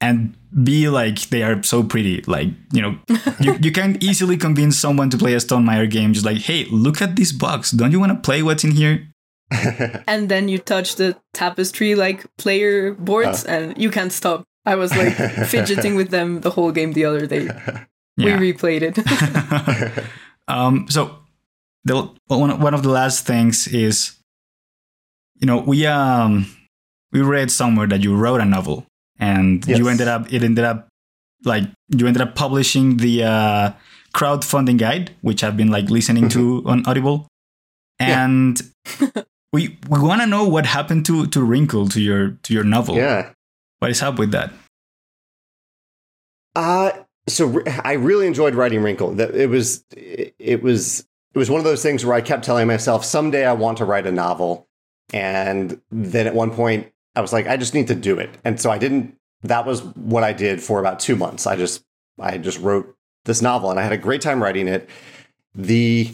And 0.01 0.37
be 0.63 0.87
like 0.87 1.29
they 1.29 1.43
are 1.43 1.61
so 1.63 1.83
pretty. 1.83 2.21
Like, 2.21 2.49
you 2.71 2.81
know, 2.81 2.99
you, 3.41 3.57
you 3.61 3.71
can 3.71 3.97
easily 4.01 4.37
convince 4.37 4.77
someone 4.77 5.09
to 5.09 5.17
play 5.17 5.33
a 5.33 5.37
Stonemaier 5.37 5.91
game, 5.91 6.13
just 6.13 6.25
like, 6.25 6.37
hey, 6.37 6.65
look 6.71 7.01
at 7.01 7.17
this 7.17 7.33
box. 7.33 7.71
Don't 7.71 7.91
you 7.91 7.99
want 7.99 8.13
to 8.13 8.17
play 8.17 8.41
what's 8.41 8.63
in 8.63 8.71
here? 8.71 9.07
and 10.07 10.29
then 10.29 10.47
you 10.47 10.57
touch 10.57 10.95
the 10.95 11.17
tapestry 11.33 11.95
like 11.95 12.25
player 12.37 12.93
boards 12.93 13.45
uh. 13.45 13.49
and 13.49 13.77
you 13.77 13.91
can't 13.91 14.13
stop. 14.13 14.43
I 14.65 14.75
was 14.75 14.95
like 14.95 15.13
fidgeting 15.47 15.95
with 15.95 16.11
them 16.11 16.41
the 16.41 16.51
whole 16.51 16.71
game 16.71 16.93
the 16.93 17.05
other 17.05 17.25
day. 17.25 17.49
Yeah. 18.19 18.39
We 18.39 18.53
replayed 18.53 18.81
it. 18.83 20.05
um, 20.47 20.87
so 20.89 21.19
the 21.85 22.09
one 22.27 22.59
one 22.59 22.73
of 22.73 22.83
the 22.83 22.89
last 22.89 23.25
things 23.25 23.67
is, 23.67 24.17
you 25.39 25.47
know, 25.47 25.57
we 25.59 25.85
um 25.85 26.45
we 27.11 27.21
read 27.21 27.51
somewhere 27.51 27.87
that 27.87 28.01
you 28.01 28.15
wrote 28.15 28.41
a 28.41 28.45
novel 28.45 28.85
and 29.19 29.65
yes. 29.67 29.77
you 29.77 29.87
ended 29.87 30.07
up 30.07 30.31
it 30.31 30.43
ended 30.43 30.65
up 30.65 30.89
like 31.45 31.63
you 31.89 32.07
ended 32.07 32.21
up 32.21 32.35
publishing 32.35 32.97
the 32.97 33.23
uh, 33.23 33.71
crowdfunding 34.13 34.77
guide, 34.77 35.11
which 35.21 35.43
I've 35.43 35.57
been 35.57 35.69
like 35.69 35.89
listening 35.89 36.29
to 36.29 36.63
on 36.65 36.85
Audible, 36.85 37.27
and 37.97 38.59
yeah. 38.99 39.23
we 39.53 39.77
we 39.89 39.99
want 39.99 40.21
to 40.21 40.27
know 40.27 40.47
what 40.47 40.65
happened 40.65 41.05
to 41.07 41.27
to 41.27 41.43
Wrinkle 41.43 41.87
to 41.89 42.01
your 42.01 42.31
to 42.43 42.53
your 42.53 42.63
novel. 42.63 42.95
Yeah, 42.95 43.31
what 43.79 43.91
is 43.91 44.01
up 44.01 44.19
with 44.19 44.31
that? 44.31 44.51
Uh 46.55 46.91
so 47.29 47.61
I 47.83 47.93
really 47.93 48.27
enjoyed 48.27 48.55
writing 48.55 48.83
Wrinkle. 48.83 49.13
That 49.13 49.35
it 49.35 49.47
was 49.47 49.85
it 49.91 50.61
was 50.61 51.05
it 51.33 51.37
was 51.37 51.49
one 51.49 51.59
of 51.59 51.65
those 51.65 51.83
things 51.83 52.05
where 52.05 52.15
I 52.15 52.21
kept 52.21 52.43
telling 52.43 52.67
myself, 52.67 53.05
someday 53.05 53.45
I 53.45 53.53
want 53.53 53.77
to 53.77 53.85
write 53.85 54.07
a 54.07 54.11
novel. 54.11 54.67
And 55.13 55.81
then 55.91 56.27
at 56.27 56.35
one 56.35 56.51
point, 56.51 56.91
I 57.15 57.21
was 57.21 57.33
like, 57.33 57.47
I 57.47 57.57
just 57.57 57.73
need 57.73 57.87
to 57.87 57.95
do 57.95 58.17
it. 58.19 58.29
And 58.43 58.59
so 58.59 58.71
I 58.71 58.77
didn't, 58.77 59.15
that 59.43 59.65
was 59.65 59.83
what 59.83 60.23
I 60.23 60.33
did 60.33 60.61
for 60.61 60.79
about 60.79 60.99
two 60.99 61.15
months. 61.15 61.47
I 61.47 61.55
just, 61.55 61.83
I 62.19 62.37
just 62.37 62.59
wrote 62.59 62.95
this 63.25 63.41
novel 63.41 63.69
and 63.69 63.79
I 63.79 63.83
had 63.83 63.91
a 63.91 63.97
great 63.97 64.21
time 64.21 64.41
writing 64.41 64.67
it. 64.67 64.89
The 65.55 66.13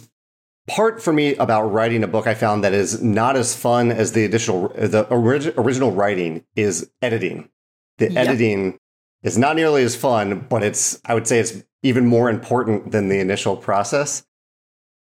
part 0.68 1.02
for 1.02 1.14
me 1.14 1.36
about 1.36 1.72
writing 1.72 2.04
a 2.04 2.08
book 2.08 2.28
I 2.28 2.34
found 2.34 2.64
that 2.64 2.74
is 2.74 3.02
not 3.02 3.36
as 3.36 3.56
fun 3.56 3.92
as 3.92 4.14
the 4.14 4.26
additional, 4.26 4.70
the 4.70 5.08
orig- 5.10 5.54
original 5.58 5.92
writing 5.92 6.44
is 6.56 6.90
editing. 7.02 7.50
The 7.98 8.12
yep. 8.12 8.28
editing 8.28 8.80
is 9.26 9.38
not 9.38 9.58
nearly 9.58 9.84
as 9.84 9.96
fun, 9.96 10.46
but 10.48 10.64
it's, 10.64 11.02
I 11.04 11.14
would 11.14 11.28
say 11.28 11.40
it's 11.40 11.64
even 11.84 12.06
more 12.06 12.30
important 12.30 12.92
than 12.92 13.10
the 13.10 13.20
initial 13.20 13.58
process. 13.58 14.26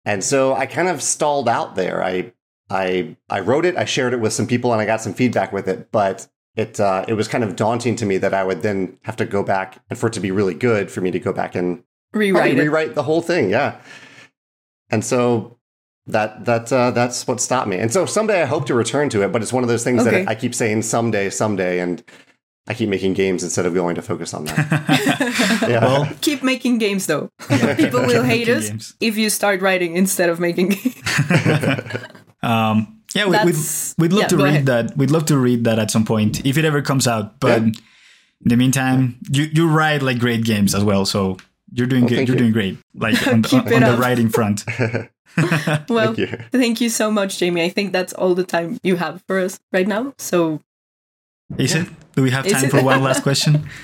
And 0.04 0.24
so 0.24 0.54
I 0.54 0.66
kind 0.66 0.88
of 0.88 1.02
stalled 1.02 1.48
out 1.48 1.74
there. 1.74 2.02
I 2.02 2.32
I 2.70 3.16
I 3.28 3.40
wrote 3.40 3.64
it, 3.66 3.76
I 3.76 3.84
shared 3.84 4.14
it 4.14 4.20
with 4.20 4.32
some 4.32 4.46
people, 4.46 4.72
and 4.72 4.80
I 4.80 4.86
got 4.86 5.00
some 5.00 5.14
feedback 5.14 5.52
with 5.52 5.68
it. 5.68 5.92
But 5.92 6.26
it 6.56 6.80
uh, 6.80 7.04
it 7.06 7.14
was 7.14 7.28
kind 7.28 7.44
of 7.44 7.54
daunting 7.54 7.96
to 7.96 8.06
me 8.06 8.16
that 8.18 8.34
I 8.34 8.42
would 8.42 8.62
then 8.62 8.98
have 9.02 9.16
to 9.16 9.24
go 9.24 9.42
back 9.42 9.80
and 9.90 9.98
for 9.98 10.08
it 10.08 10.12
to 10.14 10.20
be 10.20 10.30
really 10.30 10.54
good 10.54 10.90
for 10.90 11.00
me 11.00 11.10
to 11.10 11.18
go 11.18 11.32
back 11.32 11.54
and 11.54 11.84
rewrite 12.12 12.56
rewrite 12.56 12.94
the 12.94 13.04
whole 13.04 13.22
thing. 13.22 13.50
Yeah. 13.50 13.80
And 14.90 15.04
so 15.04 15.58
that 16.06 16.44
that 16.46 16.72
uh, 16.72 16.90
that's 16.90 17.26
what 17.28 17.40
stopped 17.40 17.68
me. 17.68 17.78
And 17.78 17.92
so 17.92 18.06
someday 18.06 18.42
I 18.42 18.46
hope 18.46 18.66
to 18.66 18.74
return 18.74 19.08
to 19.10 19.22
it, 19.22 19.30
but 19.30 19.42
it's 19.42 19.52
one 19.52 19.62
of 19.62 19.68
those 19.68 19.84
things 19.84 20.04
okay. 20.04 20.24
that 20.24 20.28
I 20.28 20.34
keep 20.34 20.54
saying 20.54 20.82
someday, 20.82 21.30
someday, 21.30 21.78
and 21.78 22.02
I 22.68 22.74
keep 22.74 22.88
making 22.88 23.14
games 23.14 23.42
instead 23.42 23.66
of 23.66 23.74
going 23.74 23.96
to 23.96 24.02
focus 24.02 24.32
on 24.32 24.44
that. 24.44 25.64
yeah. 25.68 25.84
Well, 25.84 26.08
keep 26.20 26.42
making 26.44 26.78
games 26.78 27.06
though. 27.06 27.28
People 27.76 28.02
will 28.02 28.22
hate 28.22 28.48
us 28.48 28.68
games. 28.68 28.94
if 29.00 29.16
you 29.16 29.30
start 29.30 29.60
writing 29.60 29.96
instead 29.96 30.28
of 30.28 30.38
making 30.38 30.68
games. 30.68 30.96
um, 32.42 33.00
yeah, 33.14 33.24
we, 33.24 33.30
would 33.30 33.44
we'd, 33.46 33.56
we'd 33.98 34.12
love 34.12 34.22
yeah, 34.22 34.28
to 34.28 34.36
read 34.36 34.46
ahead. 34.46 34.66
that. 34.66 34.96
We'd 34.96 35.10
love 35.10 35.26
to 35.26 35.36
read 35.36 35.64
that 35.64 35.78
at 35.80 35.90
some 35.90 36.04
point 36.04 36.46
if 36.46 36.56
it 36.56 36.64
ever 36.64 36.82
comes 36.82 37.08
out. 37.08 37.40
But 37.40 37.62
yeah. 37.62 37.66
in 37.66 37.74
the 38.42 38.56
meantime, 38.56 39.18
you, 39.28 39.48
you 39.52 39.68
write 39.68 40.02
like 40.02 40.20
great 40.20 40.44
games 40.44 40.72
as 40.72 40.84
well. 40.84 41.04
So 41.04 41.38
you're 41.72 41.88
doing 41.88 42.02
well, 42.02 42.10
good. 42.10 42.28
You're 42.28 42.36
you. 42.36 42.42
doing 42.42 42.52
great. 42.52 42.78
Like 42.94 43.26
on, 43.26 43.44
on, 43.52 43.74
on 43.74 43.82
the 43.82 43.96
writing 43.98 44.28
front. 44.28 44.64
well, 45.88 46.14
thank 46.14 46.18
you. 46.18 46.26
thank 46.52 46.80
you 46.80 46.90
so 46.90 47.10
much, 47.10 47.38
Jamey. 47.38 47.64
I 47.64 47.70
think 47.70 47.92
that's 47.92 48.12
all 48.12 48.36
the 48.36 48.44
time 48.44 48.78
you 48.84 48.96
have 48.96 49.22
for 49.26 49.40
us 49.40 49.58
right 49.72 49.88
now. 49.88 50.14
So 50.18 50.60
is 51.58 51.74
yeah. 51.74 51.82
it? 51.82 51.88
Do 52.14 52.22
we 52.22 52.30
have 52.30 52.46
time 52.46 52.70
for 52.70 52.82
one 52.82 53.02
last 53.02 53.22
question? 53.22 53.68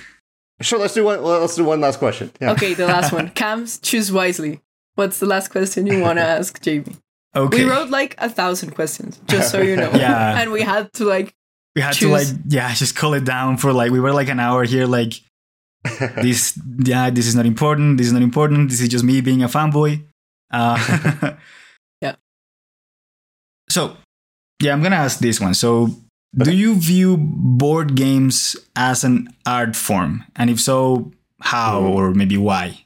Sure, 0.61 0.81
let's 0.81 0.95
do 0.95 1.05
one. 1.05 1.23
Let's 1.23 1.55
do 1.55 1.65
one 1.65 1.81
last 1.81 1.99
question. 1.99 2.33
Yeah. 2.41 2.51
Okay, 2.53 2.75
the 2.75 2.87
last 2.87 3.13
one. 3.13 3.29
Cams, 3.35 3.79
choose 3.79 4.11
wisely. 4.11 4.61
What's 4.97 5.21
the 5.21 5.27
last 5.27 5.49
question 5.49 5.87
you 5.87 6.01
want 6.01 6.19
to 6.19 6.25
ask, 6.37 6.61
Jamey? 6.61 6.97
Okay. 7.37 7.65
We 7.65 7.71
wrote 7.71 7.91
like 7.91 8.17
a 8.19 8.29
thousand 8.29 8.75
questions, 8.75 9.21
just 9.29 9.53
so 9.53 9.61
you 9.61 9.77
know. 9.77 9.93
yeah. 9.93 10.41
And 10.41 10.51
we 10.51 10.63
had 10.63 10.93
to 10.95 11.05
like. 11.05 11.33
We 11.77 11.83
had 11.83 11.95
choose. 11.95 12.31
to 12.31 12.35
like, 12.35 12.43
yeah, 12.49 12.75
just 12.75 12.97
call 12.97 13.15
it 13.15 13.25
down 13.25 13.57
for 13.57 13.73
like, 13.73 13.93
we 13.93 14.01
were 14.01 14.13
like 14.13 14.29
an 14.29 14.41
hour 14.41 14.65
here, 14.65 14.87
like, 14.87 15.13
this, 16.17 16.59
yeah, 16.79 17.11
this 17.11 17.29
is 17.29 17.37
not 17.37 17.47
important. 17.47 17.99
This 17.99 18.09
is 18.09 18.13
not 18.13 18.23
important. 18.23 18.69
This 18.71 18.81
is 18.81 18.89
just 18.89 19.05
me 19.05 19.21
being 19.21 19.45
a 19.45 19.49
fanboy. 19.49 20.05
Uh, 20.51 21.35
yeah. 22.01 22.17
So, 23.69 23.97
yeah, 24.61 24.73
I'm 24.73 24.81
going 24.81 24.91
to 24.91 24.99
ask 24.99 25.21
this 25.21 25.41
one. 25.41 25.55
So, 25.55 25.91
do 26.37 26.53
you 26.53 26.75
view 26.75 27.17
board 27.19 27.95
games 27.95 28.57
as 28.77 29.05
an 29.05 29.29
art 29.47 29.75
form? 29.75 30.25
And 30.37 30.51
if 30.51 30.61
so, 30.61 31.13
how 31.41 31.81
or 31.83 32.13
maybe 32.13 32.37
why? 32.37 32.85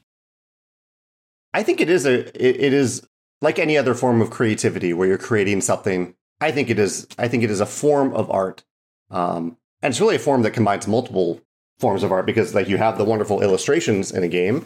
I 1.54 1.62
think 1.62 1.80
it 1.80 1.90
is 1.90 2.06
a 2.06 2.20
it, 2.34 2.60
it 2.60 2.72
is 2.72 3.06
like 3.40 3.58
any 3.58 3.76
other 3.76 3.94
form 3.94 4.20
of 4.22 4.30
creativity 4.30 4.92
where 4.92 5.08
you're 5.08 5.18
creating 5.18 5.60
something. 5.60 6.14
I 6.40 6.50
think 6.50 6.70
it 6.70 6.78
is 6.78 7.06
I 7.18 7.28
think 7.28 7.42
it 7.42 7.50
is 7.50 7.60
a 7.60 7.66
form 7.66 8.14
of 8.14 8.30
art. 8.30 8.64
Um, 9.10 9.56
and 9.82 9.90
it's 9.90 10.00
really 10.00 10.16
a 10.16 10.20
form 10.20 10.42
that 10.42 10.52
combines 10.52 10.86
multiple 10.86 11.40
forms 11.78 12.02
of 12.02 12.12
art 12.12 12.26
because 12.26 12.54
like 12.54 12.68
you 12.68 12.78
have 12.78 12.96
the 12.96 13.04
wonderful 13.04 13.42
illustrations 13.42 14.12
in 14.12 14.22
a 14.22 14.28
game 14.28 14.64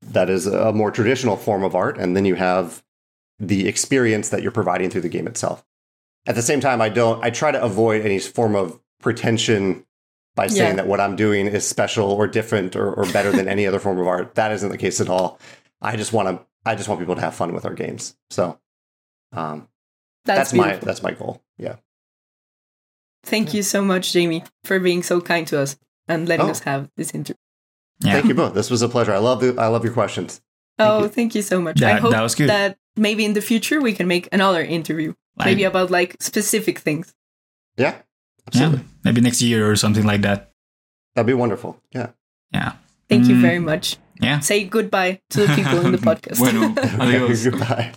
that 0.00 0.30
is 0.30 0.46
a 0.46 0.72
more 0.72 0.90
traditional 0.90 1.36
form 1.36 1.64
of 1.64 1.74
art 1.74 1.98
and 1.98 2.16
then 2.16 2.24
you 2.24 2.36
have 2.36 2.82
the 3.40 3.66
experience 3.66 4.28
that 4.28 4.42
you're 4.42 4.52
providing 4.52 4.88
through 4.88 5.00
the 5.00 5.08
game 5.08 5.26
itself 5.26 5.64
at 6.26 6.34
the 6.34 6.42
same 6.42 6.60
time, 6.60 6.80
I 6.80 6.88
don't. 6.88 7.22
I 7.24 7.30
try 7.30 7.50
to 7.50 7.62
avoid 7.62 8.02
any 8.04 8.18
form 8.18 8.54
of 8.54 8.80
pretension 9.00 9.84
by 10.34 10.46
saying 10.48 10.70
Yeah. 10.70 10.76
that 10.76 10.86
what 10.86 11.00
I'm 11.00 11.16
doing 11.16 11.46
is 11.46 11.66
special 11.66 12.10
or 12.10 12.26
different 12.26 12.74
or, 12.76 12.92
or 12.92 13.04
better 13.12 13.30
than 13.30 13.46
any 13.48 13.66
other 13.66 13.78
form 13.78 13.98
of 13.98 14.06
art. 14.06 14.34
That 14.34 14.50
isn't 14.52 14.68
the 14.70 14.78
case 14.78 15.00
at 15.00 15.08
all. 15.08 15.38
I 15.82 15.96
just 15.96 16.12
want 16.12 16.28
to 16.28 16.44
I 16.66 16.74
just 16.74 16.88
want 16.88 17.00
people 17.00 17.14
to 17.14 17.20
have 17.20 17.34
fun 17.34 17.52
with 17.52 17.64
our 17.66 17.74
games. 17.74 18.16
So 18.30 18.58
um, 19.32 19.68
That's, 20.24 20.50
that's, 20.50 20.54
my 20.54 20.76
that's 20.76 21.02
my 21.02 21.10
goal. 21.12 21.42
Yeah. 21.58 21.76
Thank 23.24 23.54
you 23.54 23.62
so 23.62 23.82
much, 23.82 24.12
Jamey, 24.12 24.46
for 24.64 24.78
being 24.78 25.02
so 25.02 25.20
kind 25.20 25.46
to 25.48 25.60
us 25.60 25.76
and 26.08 26.28
letting 26.28 26.46
Oh. 26.46 26.50
us 26.50 26.60
have 26.60 26.90
this 26.96 27.14
interview. 27.14 27.36
Yeah. 28.00 28.12
Thank 28.14 28.26
you 28.26 28.34
both. 28.34 28.54
This 28.54 28.70
was 28.70 28.82
a 28.82 28.88
pleasure. 28.88 29.12
I 29.14 29.18
love 29.18 29.40
the 29.40 29.54
I 29.58 29.68
love 29.68 29.84
your 29.84 29.92
questions. 29.92 30.40
oh, 30.78 31.02
you. 31.04 31.08
thank 31.08 31.34
you 31.34 31.42
so 31.42 31.60
much. 31.60 31.80
I 31.82 31.94
hope 31.94 32.10
that 32.12 32.22
was 32.22 32.34
good. 32.34 32.48
that 32.48 32.76
maybe 32.96 33.24
in 33.24 33.32
the 33.34 33.40
future 33.40 33.80
we 33.80 33.92
can 33.92 34.08
make 34.08 34.28
another 34.32 34.62
interview, 34.62 35.14
Like- 35.36 35.46
maybe 35.46 35.64
about 35.64 35.90
like 35.90 36.16
specific 36.20 36.78
things. 36.78 37.14
Yeah. 37.76 37.90
Yeah. 37.90 38.46
Absolutely. 38.46 38.80
Maybe 39.04 39.20
next 39.20 39.40
year 39.42 39.68
or 39.70 39.76
something 39.76 40.04
like 40.04 40.22
that. 40.22 40.52
That'd 41.14 41.26
be 41.26 41.34
wonderful. 41.34 41.80
Yeah. 41.92 42.10
Yeah. 42.52 42.72
Thank 43.08 43.26
you 43.26 43.36
Mm. 43.36 43.40
very 43.40 43.58
much. 43.58 43.96
Yeah. 44.20 44.40
Say 44.40 44.64
goodbye 44.64 45.20
to 45.30 45.46
the 45.46 45.54
people 45.54 45.80
in 45.86 45.92
the 45.92 45.98
podcast. 46.08 46.38
Bueno, 46.38 46.74
adios. 47.02 47.44
Goodbye. 47.44 47.92